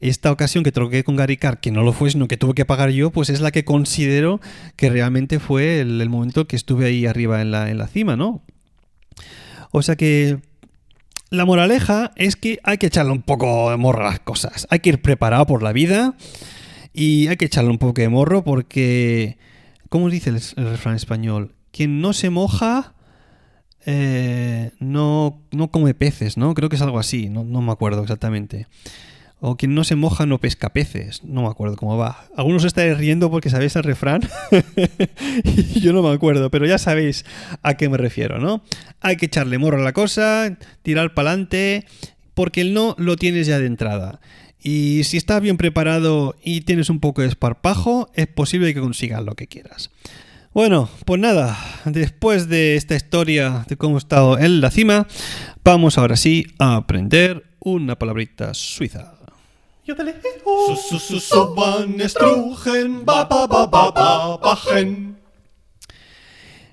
esta 0.00 0.30
ocasión 0.30 0.64
que 0.64 0.70
troqué 0.72 1.02
con 1.02 1.16
Gary 1.16 1.38
Carr, 1.38 1.60
que 1.60 1.70
no 1.70 1.82
lo 1.82 1.92
fue, 1.94 2.10
sino 2.10 2.28
que 2.28 2.36
tuve 2.36 2.54
que 2.54 2.66
pagar 2.66 2.90
yo, 2.90 3.10
pues 3.10 3.30
es 3.30 3.40
la 3.40 3.50
que 3.52 3.64
considero 3.64 4.40
que 4.76 4.90
realmente 4.90 5.40
fue 5.40 5.80
el, 5.80 6.00
el 6.00 6.08
momento 6.10 6.46
que 6.46 6.56
estuve 6.56 6.86
ahí 6.86 7.06
arriba 7.06 7.40
en 7.40 7.50
la, 7.50 7.70
en 7.70 7.78
la 7.78 7.86
cima, 7.88 8.14
¿no? 8.16 8.42
O 9.72 9.82
sea 9.82 9.96
que 9.96 10.38
la 11.30 11.46
moraleja 11.46 12.12
es 12.14 12.36
que 12.36 12.60
hay 12.62 12.76
que 12.76 12.86
echarle 12.86 13.10
un 13.10 13.22
poco 13.22 13.70
de 13.70 13.76
morro 13.78 14.06
a 14.06 14.10
las 14.10 14.20
cosas. 14.20 14.66
Hay 14.70 14.80
que 14.80 14.90
ir 14.90 15.02
preparado 15.02 15.46
por 15.46 15.62
la 15.62 15.72
vida 15.72 16.14
y 16.92 17.28
hay 17.28 17.36
que 17.38 17.46
echarle 17.46 17.70
un 17.70 17.78
poco 17.78 18.02
de 18.02 18.10
morro 18.10 18.44
porque, 18.44 19.38
¿cómo 19.88 20.10
dice 20.10 20.30
el, 20.30 20.40
refrán 20.68 20.94
español? 20.94 21.54
Quien 21.70 22.02
no 22.02 22.12
se 22.12 22.28
moja 22.28 22.92
eh, 23.86 24.72
no, 24.78 25.40
no 25.52 25.70
come 25.70 25.94
peces, 25.94 26.36
¿no? 26.36 26.52
Creo 26.52 26.68
que 26.68 26.76
es 26.76 26.82
algo 26.82 26.98
así, 26.98 27.30
no, 27.30 27.42
no 27.42 27.62
me 27.62 27.72
acuerdo 27.72 28.02
exactamente. 28.02 28.66
O 29.44 29.56
quien 29.56 29.74
no 29.74 29.82
se 29.82 29.96
moja 29.96 30.24
no 30.24 30.38
pesca 30.38 30.72
peces, 30.72 31.24
no 31.24 31.42
me 31.42 31.48
acuerdo 31.48 31.74
cómo 31.74 31.96
va. 31.96 32.26
Algunos 32.36 32.62
estáis 32.62 32.96
riendo 32.96 33.28
porque 33.28 33.50
sabéis 33.50 33.74
el 33.74 33.82
refrán 33.82 34.20
y 35.42 35.80
yo 35.80 35.92
no 35.92 36.00
me 36.00 36.10
acuerdo, 36.10 36.48
pero 36.48 36.64
ya 36.64 36.78
sabéis 36.78 37.24
a 37.60 37.74
qué 37.74 37.88
me 37.88 37.96
refiero, 37.96 38.38
¿no? 38.38 38.62
Hay 39.00 39.16
que 39.16 39.26
echarle 39.26 39.58
morro 39.58 39.80
a 39.80 39.84
la 39.84 39.92
cosa, 39.92 40.56
tirar 40.82 41.12
para 41.12 41.30
adelante, 41.30 41.86
porque 42.34 42.60
el 42.60 42.72
no 42.72 42.94
lo 42.98 43.16
tienes 43.16 43.48
ya 43.48 43.58
de 43.58 43.66
entrada. 43.66 44.20
Y 44.62 45.02
si 45.02 45.16
estás 45.16 45.42
bien 45.42 45.56
preparado 45.56 46.36
y 46.44 46.60
tienes 46.60 46.88
un 46.88 47.00
poco 47.00 47.22
de 47.22 47.28
esparpajo, 47.28 48.12
es 48.14 48.28
posible 48.28 48.72
que 48.72 48.80
consigas 48.80 49.24
lo 49.24 49.34
que 49.34 49.48
quieras. 49.48 49.90
Bueno, 50.54 50.88
pues 51.04 51.20
nada, 51.20 51.58
después 51.84 52.48
de 52.48 52.76
esta 52.76 52.94
historia 52.94 53.64
de 53.68 53.76
cómo 53.76 53.96
he 53.96 53.98
estado 53.98 54.38
en 54.38 54.60
la 54.60 54.70
cima, 54.70 55.08
vamos 55.64 55.98
ahora 55.98 56.14
sí 56.14 56.46
a 56.60 56.76
aprender 56.76 57.42
una 57.58 57.98
palabrita 57.98 58.54
suiza. 58.54 59.21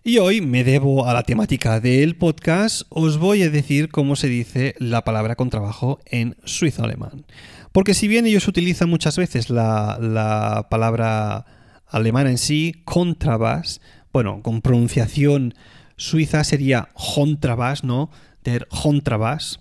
Y 0.03 0.17
hoy 0.19 0.41
me 0.41 0.63
debo 0.63 1.07
a 1.07 1.13
la 1.13 1.23
temática 1.23 1.79
del 1.79 2.15
podcast, 2.15 2.83
os 2.89 3.17
voy 3.17 3.43
a 3.43 3.49
decir 3.49 3.89
cómo 3.89 4.15
se 4.15 4.27
dice 4.27 4.75
la 4.77 5.03
palabra 5.03 5.35
con 5.35 5.49
trabajo 5.49 5.99
en 6.05 6.35
suizo 6.45 6.83
alemán. 6.83 7.25
Porque 7.71 7.93
si 7.93 8.07
bien 8.07 8.25
ellos 8.25 8.47
utilizan 8.47 8.89
muchas 8.89 9.17
veces 9.17 9.49
la, 9.49 9.97
la 9.99 10.67
palabra 10.69 11.45
alemana 11.87 12.29
en 12.29 12.37
sí, 12.37 12.81
contrabass, 12.85 13.81
bueno, 14.13 14.41
con 14.41 14.61
pronunciación 14.61 15.55
suiza 15.95 16.43
sería 16.43 16.89
Contrabass, 16.93 17.83
¿no? 17.83 18.09
Der 18.43 18.67
Contrabass. 18.67 19.59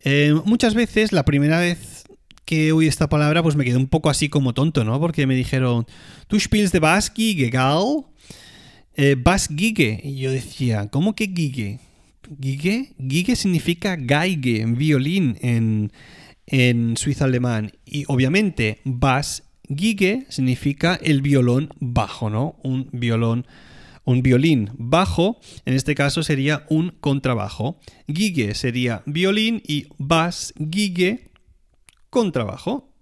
Eh, 0.00 0.34
muchas 0.44 0.74
veces, 0.74 1.12
la 1.12 1.24
primera 1.24 1.60
vez 1.60 1.93
que 2.44 2.72
oí 2.72 2.86
esta 2.86 3.08
palabra, 3.08 3.42
pues 3.42 3.56
me 3.56 3.64
quedé 3.64 3.76
un 3.76 3.88
poco 3.88 4.10
así 4.10 4.28
como 4.28 4.54
tonto, 4.54 4.84
¿no? 4.84 5.00
Porque 5.00 5.26
me 5.26 5.34
dijeron, 5.34 5.86
¿tú 6.26 6.38
spielst 6.38 6.72
de 6.72 6.80
Bass 6.80 7.12
Gige, 7.14 7.50
gal? 7.50 8.04
Eh, 8.96 9.16
Bass 9.18 9.48
Gige. 9.48 10.00
Y 10.02 10.16
yo 10.16 10.30
decía, 10.30 10.88
¿cómo 10.88 11.14
que 11.14 11.26
Gige? 11.26 11.80
¿Gige? 12.40 12.92
Gige 12.98 13.36
significa 13.36 13.96
Geige, 13.96 14.64
violín, 14.66 15.38
en, 15.40 15.92
en 16.46 16.96
suizo 16.96 17.24
alemán. 17.24 17.72
Y 17.84 18.04
obviamente, 18.08 18.80
Bass 18.84 19.44
Gige 19.68 20.26
significa 20.28 20.98
el 21.02 21.22
violón 21.22 21.70
bajo, 21.80 22.30
¿no? 22.30 22.56
Un 22.62 22.88
violón 22.92 23.46
un 24.04 24.22
violín 24.22 24.70
bajo, 24.74 25.40
en 25.64 25.74
este 25.74 25.94
caso 25.94 26.22
sería 26.22 26.66
un 26.68 26.90
contrabajo. 27.00 27.80
Gigue 28.06 28.54
sería 28.54 29.02
violín 29.06 29.62
y 29.66 29.86
bass, 29.98 30.52
gigue, 32.14 32.20
contrabajo. 32.20 32.94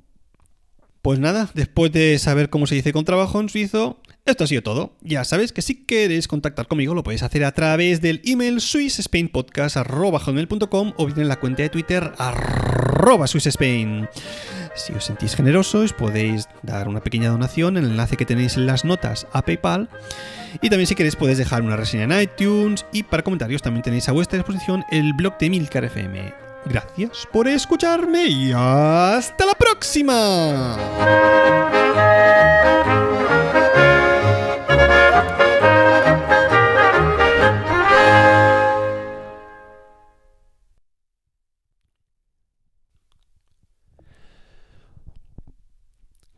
Pues 1.03 1.19
nada, 1.19 1.51
después 1.55 1.91
de 1.91 2.17
saber 2.21 2.49
cómo 2.49 2.69
se 2.69 2.77
dice 2.77 2.93
contrabajo 2.93 3.41
en 3.41 3.49
suizo, 3.49 4.01
esto 4.25 4.45
ha 4.45 4.47
sido 4.47 4.63
todo. 4.63 4.95
Ya 5.01 5.25
sabes 5.25 5.53
que 5.53 5.61
si 5.61 5.85
quieres 5.85 6.29
contactar 6.29 6.69
conmigo 6.69 6.95
lo 6.95 7.03
puedes 7.03 7.25
hacer 7.25 7.45
a 7.45 7.51
través 7.51 8.01
del 8.01 8.23
email 8.25 8.61
swissspainpodcast.com 8.61 10.93
o 10.97 11.07
bien 11.07 11.21
en 11.21 11.27
la 11.27 11.41
cuenta 11.41 11.65
de 11.65 11.71
Twitter 11.71 12.13
arroba. 12.19 13.27
Si 13.27 13.39
os 14.95 15.05
sentís 15.05 15.35
generosos 15.35 15.93
podéis 15.93 16.49
dar 16.63 16.89
una 16.89 17.03
pequeña 17.03 17.31
donación 17.31 17.77
en 17.77 17.83
el 17.85 17.91
enlace 17.91 18.17
que 18.17 18.25
tenéis 18.25 18.57
en 18.57 18.67
las 18.67 18.85
notas 18.85 19.27
a 19.33 19.43
PayPal. 19.43 19.89
Y 20.61 20.71
también 20.71 20.87
si 20.87 20.95
queréis 20.95 21.17
podéis 21.17 21.39
dejar 21.39 21.63
una 21.63 21.77
reseña 21.77 22.05
en 22.05 22.13
iTunes 22.23 22.87
y 22.93 23.03
para 23.03 23.25
comentarios 23.25 23.61
también 23.61 23.83
tenéis 23.83 24.09
a 24.09 24.13
vuestra 24.13 24.39
disposición 24.39 24.85
el 24.93 25.15
blog 25.15 25.37
de 25.39 25.51
Milcar 25.51 25.83
FM. 25.85 26.42
Gracias 26.65 27.27
por 27.33 27.49
escucharme 27.49 28.27
y 28.27 28.53
hasta 28.55 29.47
la 29.47 29.55
próxima. 29.55 30.77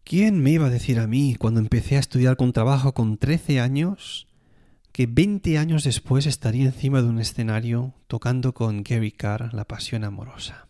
¿Quién 0.04 0.42
me 0.42 0.50
iba 0.50 0.66
a 0.66 0.70
decir 0.70 1.00
a 1.00 1.06
mí 1.06 1.34
cuando 1.34 1.60
empecé 1.60 1.96
a 1.96 1.98
estudiar 1.98 2.36
con 2.36 2.52
trabajo 2.52 2.94
con 2.94 3.18
13 3.18 3.58
años 3.60 4.28
que 4.94 5.06
20 5.06 5.58
años 5.58 5.82
después 5.82 6.24
estaría 6.24 6.66
encima 6.66 7.02
de 7.02 7.08
un 7.08 7.18
escenario 7.18 7.94
tocando 8.06 8.54
con 8.54 8.84
Gary 8.84 9.10
Carr 9.10 9.52
La 9.52 9.64
Pasión 9.64 10.04
Amorosa? 10.04 10.68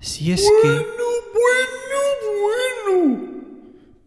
Si 0.00 0.32
es 0.32 0.42
que... 0.60 0.68
Bueno, 0.68 0.82
bueno. 2.90 3.28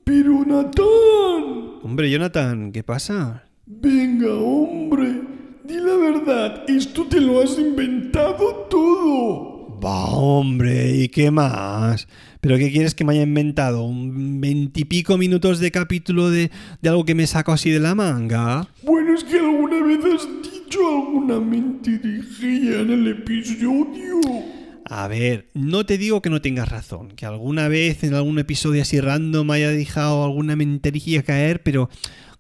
Pero 0.03 0.43
Natán. 0.45 1.79
Hombre, 1.81 2.11
Jonathan, 2.11 2.73
¿qué 2.73 2.83
pasa? 2.83 3.45
Venga, 3.65 4.33
hombre. 4.33 5.21
Di 5.63 5.75
la 5.75 5.95
verdad. 5.95 6.69
Esto 6.69 7.07
te 7.07 7.21
lo 7.21 7.41
has 7.41 7.57
inventado 7.57 8.67
todo. 8.69 9.58
Va, 9.81 10.07
hombre, 10.07 10.93
¿y 10.97 11.07
qué 11.07 11.31
más? 11.31 12.09
¿Pero 12.41 12.57
qué 12.57 12.69
quieres 12.69 12.95
que 12.95 13.05
me 13.05 13.13
haya 13.13 13.21
inventado? 13.21 13.83
¿Un 13.83 14.41
veintipico 14.41 15.17
minutos 15.17 15.59
de 15.59 15.71
capítulo 15.71 16.29
de, 16.29 16.51
de 16.81 16.89
algo 16.89 17.05
que 17.05 17.15
me 17.15 17.25
saco 17.27 17.53
así 17.53 17.69
de 17.69 17.79
la 17.79 17.95
manga? 17.95 18.67
Bueno, 18.83 19.13
es 19.13 19.23
que 19.23 19.39
alguna 19.39 19.81
vez 19.81 19.99
has 20.03 20.27
dicho 20.43 20.79
alguna 20.85 21.39
mentirijilla 21.39 22.81
en 22.81 22.89
el 22.89 23.07
episodio. 23.07 24.19
A 24.83 25.07
ver, 25.07 25.47
no 25.53 25.85
te 25.85 25.97
digo 25.97 26.21
que 26.21 26.29
no 26.29 26.41
tengas 26.41 26.67
razón, 26.67 27.11
que 27.11 27.25
alguna 27.25 27.69
vez 27.69 28.03
en 28.03 28.15
algún 28.15 28.37
episodio 28.39 28.81
así 28.81 28.99
random 28.99 29.49
haya 29.51 29.69
dejado 29.69 30.25
alguna 30.25 30.57
mentirilla 30.57 31.23
caer, 31.23 31.63
pero 31.63 31.89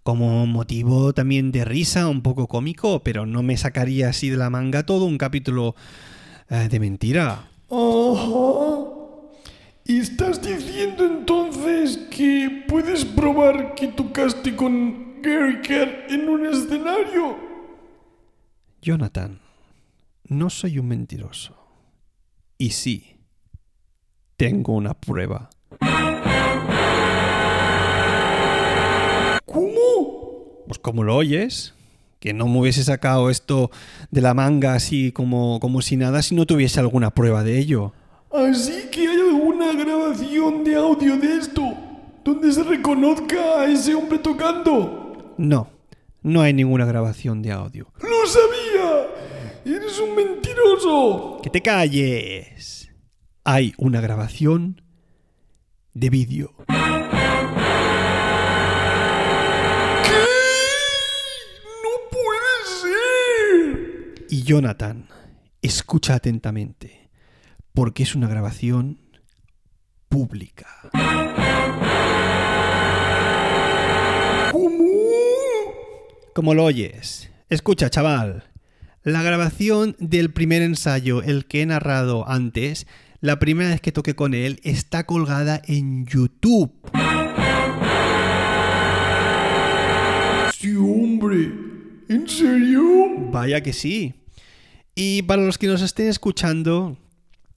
como 0.03 0.45
motivo 0.45 1.13
también 1.13 1.51
de 1.51 1.63
risa, 1.63 2.09
un 2.09 2.21
poco 2.21 2.47
cómico, 2.47 3.01
pero 3.03 3.25
no 3.25 3.43
me 3.43 3.55
sacaría 3.55 4.09
así 4.09 4.29
de 4.29 4.37
la 4.37 4.49
manga 4.49 4.85
todo 4.85 5.05
un 5.05 5.17
capítulo 5.17 5.75
eh, 6.49 6.67
de 6.69 6.79
mentira. 6.79 7.47
Ajá. 7.69 8.99
¿Y 9.85 9.99
estás 9.99 10.41
diciendo 10.41 11.05
entonces 11.05 11.97
que 12.11 12.65
puedes 12.67 13.05
probar 13.05 13.73
que 13.75 13.87
tocaste 13.87 14.55
con 14.55 15.21
Gary 15.21 15.61
Kerr 15.61 16.05
en 16.09 16.29
un 16.29 16.45
escenario? 16.45 17.37
Jonathan, 18.81 19.39
no 20.25 20.49
soy 20.49 20.79
un 20.79 20.87
mentiroso. 20.89 21.55
Y 22.57 22.71
sí, 22.71 23.17
tengo 24.37 24.73
una 24.73 24.93
prueba. 24.93 25.49
¿Cómo? 29.45 30.65
Pues 30.67 30.77
como 30.79 31.03
lo 31.03 31.15
oyes, 31.15 31.73
que 32.19 32.33
no 32.33 32.47
me 32.47 32.59
hubiese 32.59 32.83
sacado 32.83 33.29
esto 33.29 33.71
de 34.11 34.21
la 34.21 34.33
manga 34.33 34.73
así 34.73 35.11
como, 35.11 35.59
como 35.59 35.81
si 35.81 35.97
nada 35.97 36.21
si 36.21 36.35
no 36.35 36.45
tuviese 36.45 36.79
alguna 36.79 37.11
prueba 37.11 37.43
de 37.43 37.57
ello. 37.57 37.93
Así 38.31 38.89
que 38.91 39.07
hay 39.07 39.19
alguna 39.19 39.73
grabación 39.73 40.63
de 40.63 40.75
audio 40.75 41.17
de 41.17 41.37
esto 41.37 41.77
donde 42.23 42.51
se 42.51 42.63
reconozca 42.63 43.61
a 43.61 43.65
ese 43.65 43.95
hombre 43.95 44.19
tocando. 44.19 45.33
No, 45.37 45.69
no 46.21 46.41
hay 46.41 46.53
ninguna 46.53 46.85
grabación 46.85 47.41
de 47.41 47.51
audio. 47.51 47.91
¡Lo 48.01 48.27
sabía! 48.27 49.07
¡Eres 49.65 49.99
un 49.99 50.15
mentiroso! 50.15 51.39
¡Que 51.41 51.49
te 51.49 51.61
calles! 51.61 52.89
Hay 53.43 53.73
una 53.77 54.01
grabación 54.01 54.81
de 55.93 56.09
vídeo. 56.09 56.53
Jonathan, 64.49 65.05
escucha 65.61 66.15
atentamente, 66.15 67.11
porque 67.71 68.01
es 68.01 68.15
una 68.15 68.27
grabación 68.27 68.97
pública. 70.07 70.65
¿Cómo? 74.51 74.85
Como 76.33 76.55
lo 76.55 76.63
oyes. 76.63 77.29
Escucha, 77.49 77.91
chaval. 77.91 78.45
La 79.03 79.21
grabación 79.21 79.95
del 79.99 80.33
primer 80.33 80.63
ensayo, 80.63 81.21
el 81.21 81.45
que 81.45 81.61
he 81.61 81.65
narrado 81.67 82.27
antes, 82.27 82.87
la 83.21 83.37
primera 83.37 83.69
vez 83.69 83.81
que 83.81 83.91
toqué 83.91 84.15
con 84.15 84.33
él, 84.33 84.61
está 84.63 85.05
colgada 85.05 85.61
en 85.67 86.07
YouTube. 86.07 86.73
Sí, 90.57 90.75
hombre. 90.75 91.51
¿En 92.07 92.27
serio? 92.27 93.29
Vaya 93.31 93.61
que 93.61 93.73
sí. 93.73 94.18
Y 95.01 95.21
para 95.21 95.41
los 95.41 95.57
que 95.57 95.67
nos 95.67 95.81
estén 95.81 96.09
escuchando, 96.09 96.97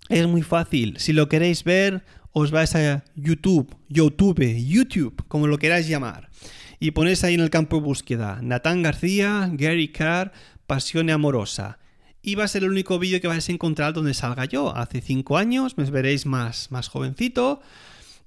es 0.09 0.29
muy 0.29 0.43
fácil. 0.43 0.95
Si 0.99 1.13
lo 1.13 1.29
queréis 1.29 1.65
ver, 1.65 2.05
os 2.31 2.53
vais 2.53 2.73
a 2.77 3.03
YouTube, 3.17 3.75
YouTube, 3.89 4.39
YouTube, 4.65 5.25
como 5.27 5.49
lo 5.49 5.59
queráis 5.59 5.89
llamar. 5.89 6.31
Y 6.79 6.93
ponéis 6.93 7.25
ahí 7.25 7.35
en 7.35 7.41
el 7.41 7.51
campo 7.51 7.79
de 7.79 7.83
búsqueda 7.83 8.39
Natán 8.43 8.85
García, 8.85 9.51
Gary 9.55 9.89
Carr, 9.89 10.31
Pasión 10.69 11.11
Amorosa. 11.11 11.81
Y 12.23 12.37
va 12.37 12.45
a 12.45 12.49
ser 12.49 12.63
el 12.63 12.71
único 12.71 13.01
vídeo 13.01 13.21
que 13.21 13.27
vais 13.27 13.49
a 13.49 13.53
encontrar 13.53 13.93
donde 13.93 14.15
salga 14.15 14.45
yo. 14.45 14.77
Hace 14.77 15.01
cinco 15.01 15.37
años, 15.37 15.77
me 15.77 15.91
veréis 15.91 16.27
más, 16.27 16.71
más 16.71 16.87
jovencito. 16.87 17.61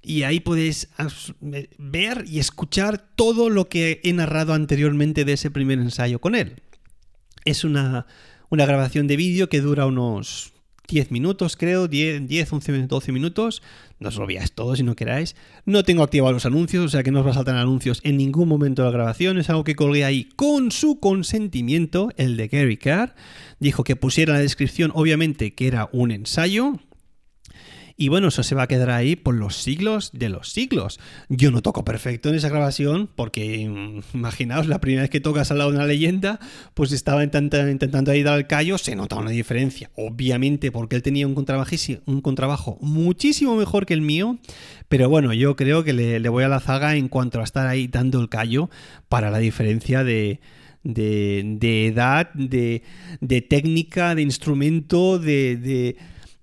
Y 0.02 0.24
ahí 0.24 0.40
podéis 0.40 0.90
ver 1.78 2.26
y 2.28 2.38
escuchar 2.38 2.98
todo 2.98 3.48
lo 3.48 3.70
que 3.70 4.02
he 4.04 4.12
narrado 4.12 4.52
anteriormente 4.52 5.24
de 5.24 5.32
ese 5.32 5.50
primer 5.50 5.78
ensayo 5.78 6.18
con 6.18 6.34
él. 6.34 6.60
Es 7.46 7.64
una, 7.64 8.06
una 8.50 8.66
grabación 8.66 9.06
de 9.06 9.16
vídeo 9.16 9.48
que 9.48 9.60
dura 9.60 9.86
unos 9.86 10.52
10 10.88 11.10
minutos, 11.10 11.56
creo, 11.56 11.88
10, 11.88 12.28
10, 12.28 12.52
11, 12.52 12.86
12 12.86 13.12
minutos. 13.12 13.62
No 13.98 14.08
os 14.08 14.16
lo 14.16 14.26
veáis 14.26 14.52
todo 14.52 14.76
si 14.76 14.82
no 14.82 14.94
queráis. 14.94 15.36
No 15.64 15.82
tengo 15.82 16.02
activados 16.02 16.34
los 16.34 16.46
anuncios, 16.46 16.84
o 16.84 16.88
sea 16.88 17.02
que 17.02 17.10
no 17.10 17.20
os 17.20 17.26
va 17.26 17.30
a 17.30 17.34
saltar 17.34 17.56
anuncios 17.56 18.00
en 18.04 18.16
ningún 18.16 18.48
momento 18.48 18.82
de 18.82 18.88
la 18.88 18.96
grabación. 18.96 19.38
Es 19.38 19.50
algo 19.50 19.64
que 19.64 19.74
colgué 19.74 20.04
ahí 20.04 20.28
con 20.36 20.70
su 20.70 21.00
consentimiento, 21.00 22.10
el 22.16 22.36
de 22.36 22.48
Gary 22.48 22.76
Carr. 22.76 23.14
Dijo 23.58 23.84
que 23.84 23.96
pusiera 23.96 24.32
en 24.32 24.38
la 24.38 24.42
descripción, 24.42 24.92
obviamente, 24.94 25.54
que 25.54 25.66
era 25.66 25.88
un 25.92 26.10
ensayo. 26.10 26.78
Y 27.98 28.08
bueno, 28.08 28.28
eso 28.28 28.42
se 28.42 28.54
va 28.54 28.64
a 28.64 28.66
quedar 28.68 28.90
ahí 28.90 29.16
por 29.16 29.34
los 29.34 29.56
siglos 29.56 30.10
de 30.12 30.28
los 30.28 30.50
siglos. 30.50 31.00
Yo 31.30 31.50
no 31.50 31.62
toco 31.62 31.82
perfecto 31.82 32.28
en 32.28 32.34
esa 32.34 32.50
grabación 32.50 33.08
porque, 33.14 33.66
mm, 33.68 34.16
imaginaos, 34.16 34.66
la 34.66 34.80
primera 34.82 35.00
vez 35.02 35.10
que 35.10 35.20
tocas 35.20 35.50
al 35.50 35.58
lado 35.58 35.70
de 35.70 35.78
una 35.78 35.86
leyenda, 35.86 36.38
pues 36.74 36.92
estaba 36.92 37.24
intenta- 37.24 37.70
intentando 37.70 38.10
ahí 38.10 38.22
dar 38.22 38.34
al 38.34 38.46
callo, 38.46 38.76
se 38.76 38.94
nota 38.96 39.16
una 39.16 39.30
diferencia. 39.30 39.90
Obviamente 39.96 40.70
porque 40.70 40.96
él 40.96 41.02
tenía 41.02 41.26
un, 41.26 41.34
un 41.34 42.20
contrabajo 42.20 42.78
muchísimo 42.82 43.56
mejor 43.56 43.86
que 43.86 43.94
el 43.94 44.02
mío, 44.02 44.38
pero 44.88 45.08
bueno, 45.08 45.32
yo 45.32 45.56
creo 45.56 45.82
que 45.82 45.94
le, 45.94 46.20
le 46.20 46.28
voy 46.28 46.44
a 46.44 46.48
la 46.48 46.60
zaga 46.60 46.96
en 46.96 47.08
cuanto 47.08 47.40
a 47.40 47.44
estar 47.44 47.66
ahí 47.66 47.86
dando 47.88 48.20
el 48.20 48.28
callo 48.28 48.68
para 49.08 49.30
la 49.30 49.38
diferencia 49.38 50.04
de, 50.04 50.40
de, 50.84 51.42
de 51.58 51.86
edad, 51.86 52.30
de, 52.34 52.82
de 53.22 53.40
técnica, 53.40 54.14
de 54.14 54.20
instrumento, 54.22 55.18
de, 55.18 55.56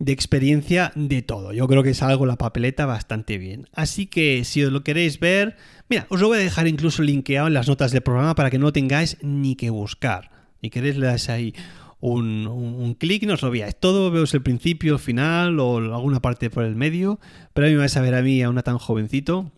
de, 0.03 0.11
experiencia, 0.11 0.91
de 0.95 1.21
todo. 1.21 1.53
Yo 1.53 1.67
creo 1.67 1.83
que 1.83 1.93
salgo 1.93 2.25
la 2.25 2.37
papeleta 2.37 2.85
bastante 2.85 3.37
bien. 3.37 3.67
Así 3.73 4.05
que 4.05 4.43
si 4.43 4.63
os 4.63 4.71
lo 4.71 4.83
queréis 4.83 5.19
ver, 5.19 5.55
mira, 5.89 6.07
os 6.09 6.19
lo 6.19 6.27
voy 6.27 6.37
a 6.37 6.41
dejar 6.41 6.67
incluso 6.67 7.03
linkeado 7.03 7.47
en 7.47 7.53
las 7.53 7.67
notas 7.67 7.91
del 7.91 8.01
programa 8.01 8.35
para 8.35 8.49
que 8.49 8.59
no 8.59 8.73
tengáis 8.73 9.17
ni 9.21 9.55
que 9.55 9.69
buscar. 9.69 10.31
Si 10.61 10.69
queréis 10.69 10.97
le 10.97 11.07
dais 11.07 11.29
ahí 11.29 11.53
un, 11.99 12.95
clic 12.99 13.23
y 13.23 13.25
no 13.25 13.35
os 13.35 13.41
lo 13.41 13.51
veáis. 13.51 13.75
Todo 13.75 14.11
veos 14.11 14.33
el 14.33 14.41
principio, 14.41 14.93
el 14.93 14.99
final 14.99 15.59
o 15.59 15.77
alguna 15.77 16.21
parte 16.21 16.49
por 16.49 16.63
el 16.63 16.75
medio. 16.75 17.19
Pero 17.53 17.67
a 17.67 17.69
mí 17.69 17.75
me 17.75 17.79
vais 17.79 17.95
a 17.95 18.01
ver 18.01 18.15
a 18.15 18.21
mí, 18.21 18.41
a 18.41 18.49
una 18.49 18.63
tan 18.63 18.77
jovencito, 18.77 19.51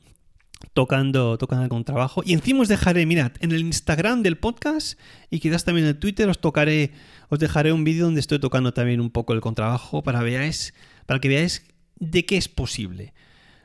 tocando, 0.76 1.38
tocando 1.38 1.64
algún 1.64 1.86
trabajo. 1.86 2.22
Y 2.26 2.34
encima 2.34 2.62
os 2.62 2.68
dejaré, 2.68 3.06
mirad, 3.06 3.32
en 3.40 3.54
el 3.54 3.62
Instagram 3.62 4.22
del 4.22 4.38
podcast 4.38 5.00
y 5.32 5.40
quizás 5.40 5.64
también 5.64 5.86
en 5.86 5.92
el 5.92 6.00
Twitter 6.00 6.30
os 6.30 6.40
tocaré, 6.40 6.92
os 7.30 7.40
dejaré 7.40 7.72
un 7.72 7.86
vídeo 7.86 8.06
donde 8.06 8.20
estoy 8.20 8.40
tocando 8.40 8.74
también 8.74 9.00
un 9.00 9.10
poco 9.10 9.32
el 9.34 9.40
contrabajo 9.40 10.04
para 10.04 10.22
veáis, 10.22 10.74
para 11.06 11.22
que 11.22 11.30
veáis 11.30 11.66
de 11.96 12.26
qué 12.26 12.36
es 12.36 12.50
posible. 12.50 13.14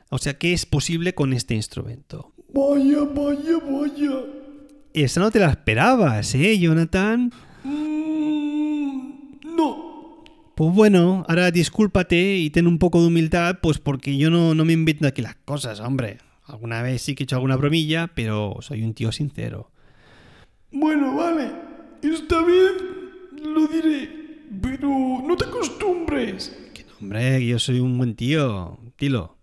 O 0.09 0.19
sea, 0.19 0.37
qué 0.37 0.53
es 0.53 0.65
posible 0.65 1.13
con 1.13 1.33
este 1.33 1.53
instrumento. 1.53 2.33
Vaya, 2.53 3.03
vaya, 3.03 3.57
vaya. 3.69 4.23
Esa 4.93 5.19
no 5.19 5.31
te 5.31 5.39
la 5.39 5.51
esperabas, 5.51 6.33
¿eh, 6.33 6.57
Jonathan? 6.57 7.31
Mm, 7.65 9.11
no. 9.53 10.23
Pues 10.55 10.73
bueno, 10.73 11.25
ahora 11.27 11.51
discúlpate 11.51 12.37
y 12.37 12.49
ten 12.51 12.67
un 12.67 12.79
poco 12.79 13.01
de 13.01 13.07
humildad, 13.07 13.59
pues 13.61 13.79
porque 13.79 14.17
yo 14.17 14.29
no, 14.29 14.55
no 14.55 14.63
me 14.63 14.71
invento 14.71 15.07
aquí 15.07 15.21
las 15.21 15.35
cosas, 15.43 15.81
hombre. 15.81 16.19
Alguna 16.51 16.81
vez 16.81 17.01
sí 17.01 17.15
que 17.15 17.23
he 17.23 17.25
hecho 17.25 17.37
alguna 17.37 17.55
bromilla, 17.55 18.11
pero 18.13 18.57
soy 18.59 18.83
un 18.83 18.93
tío 18.93 19.13
sincero. 19.13 19.71
Bueno, 20.69 21.15
vale. 21.15 21.49
Esta 22.01 22.43
vez 22.43 22.73
lo 23.41 23.67
diré. 23.67 24.09
Pero 24.61 24.89
no 25.25 25.37
te 25.37 25.45
acostumbres. 25.45 26.53
Que 26.73 26.83
no, 26.83 26.91
hombre, 26.99 27.45
yo 27.45 27.57
soy 27.57 27.79
un 27.79 27.97
buen 27.97 28.15
tío. 28.15 28.79
Dilo. 28.99 29.37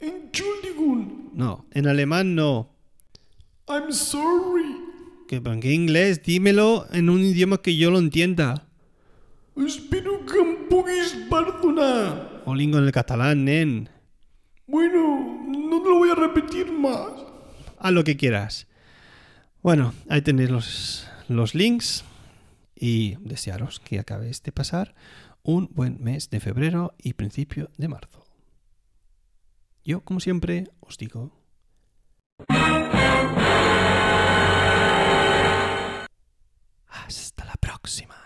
Entschuldigung. 0.00 1.30
No, 1.32 1.64
en 1.70 1.86
alemán 1.86 2.34
no. 2.34 2.74
I'm 3.68 3.92
sorry. 3.92 4.80
¿Que, 5.28 5.36
¿En 5.36 5.60
qué 5.60 5.72
inglés? 5.72 6.24
Dímelo 6.24 6.86
en 6.92 7.08
un 7.08 7.20
idioma 7.20 7.58
que 7.62 7.76
yo 7.76 7.92
lo 7.92 8.00
entienda. 8.00 8.66
Espero 9.56 10.26
que 10.26 10.38
em 10.40 10.68
puguis 10.68 11.14
perdonar. 11.30 12.42
O 12.46 12.54
lingo 12.54 12.78
en 12.78 12.84
el 12.84 12.92
catalán, 12.92 13.44
nen. 13.44 13.88
Bueno, 14.66 15.41
voy 16.02 16.10
a 16.10 16.16
repetir 16.16 16.72
más. 16.72 17.12
Haz 17.78 17.92
lo 17.92 18.02
que 18.02 18.16
quieras. 18.16 18.66
Bueno, 19.62 19.94
ahí 20.08 20.20
tenéis 20.20 20.50
los, 20.50 21.08
los 21.28 21.54
links 21.54 22.04
y 22.74 23.14
desearos 23.20 23.78
que 23.78 24.00
acabéis 24.00 24.42
de 24.42 24.50
pasar 24.50 24.96
un 25.44 25.70
buen 25.72 26.02
mes 26.02 26.28
de 26.28 26.40
febrero 26.40 26.92
y 26.98 27.12
principio 27.12 27.70
de 27.78 27.86
marzo. 27.86 28.24
Yo, 29.84 30.00
como 30.00 30.18
siempre, 30.18 30.72
os 30.80 30.98
digo... 30.98 31.30
Hasta 36.88 37.44
la 37.44 37.54
próxima. 37.60 38.16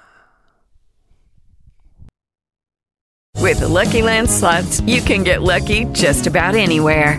With 3.38 3.58
the 3.58 3.68
Lucky 3.68 4.00
Land 4.00 4.30
slots, 4.30 4.80
you 4.80 5.02
can 5.02 5.24
get 5.24 5.42
lucky 5.42 5.84
just 5.92 6.26
about 6.26 6.54
anywhere. 6.54 7.18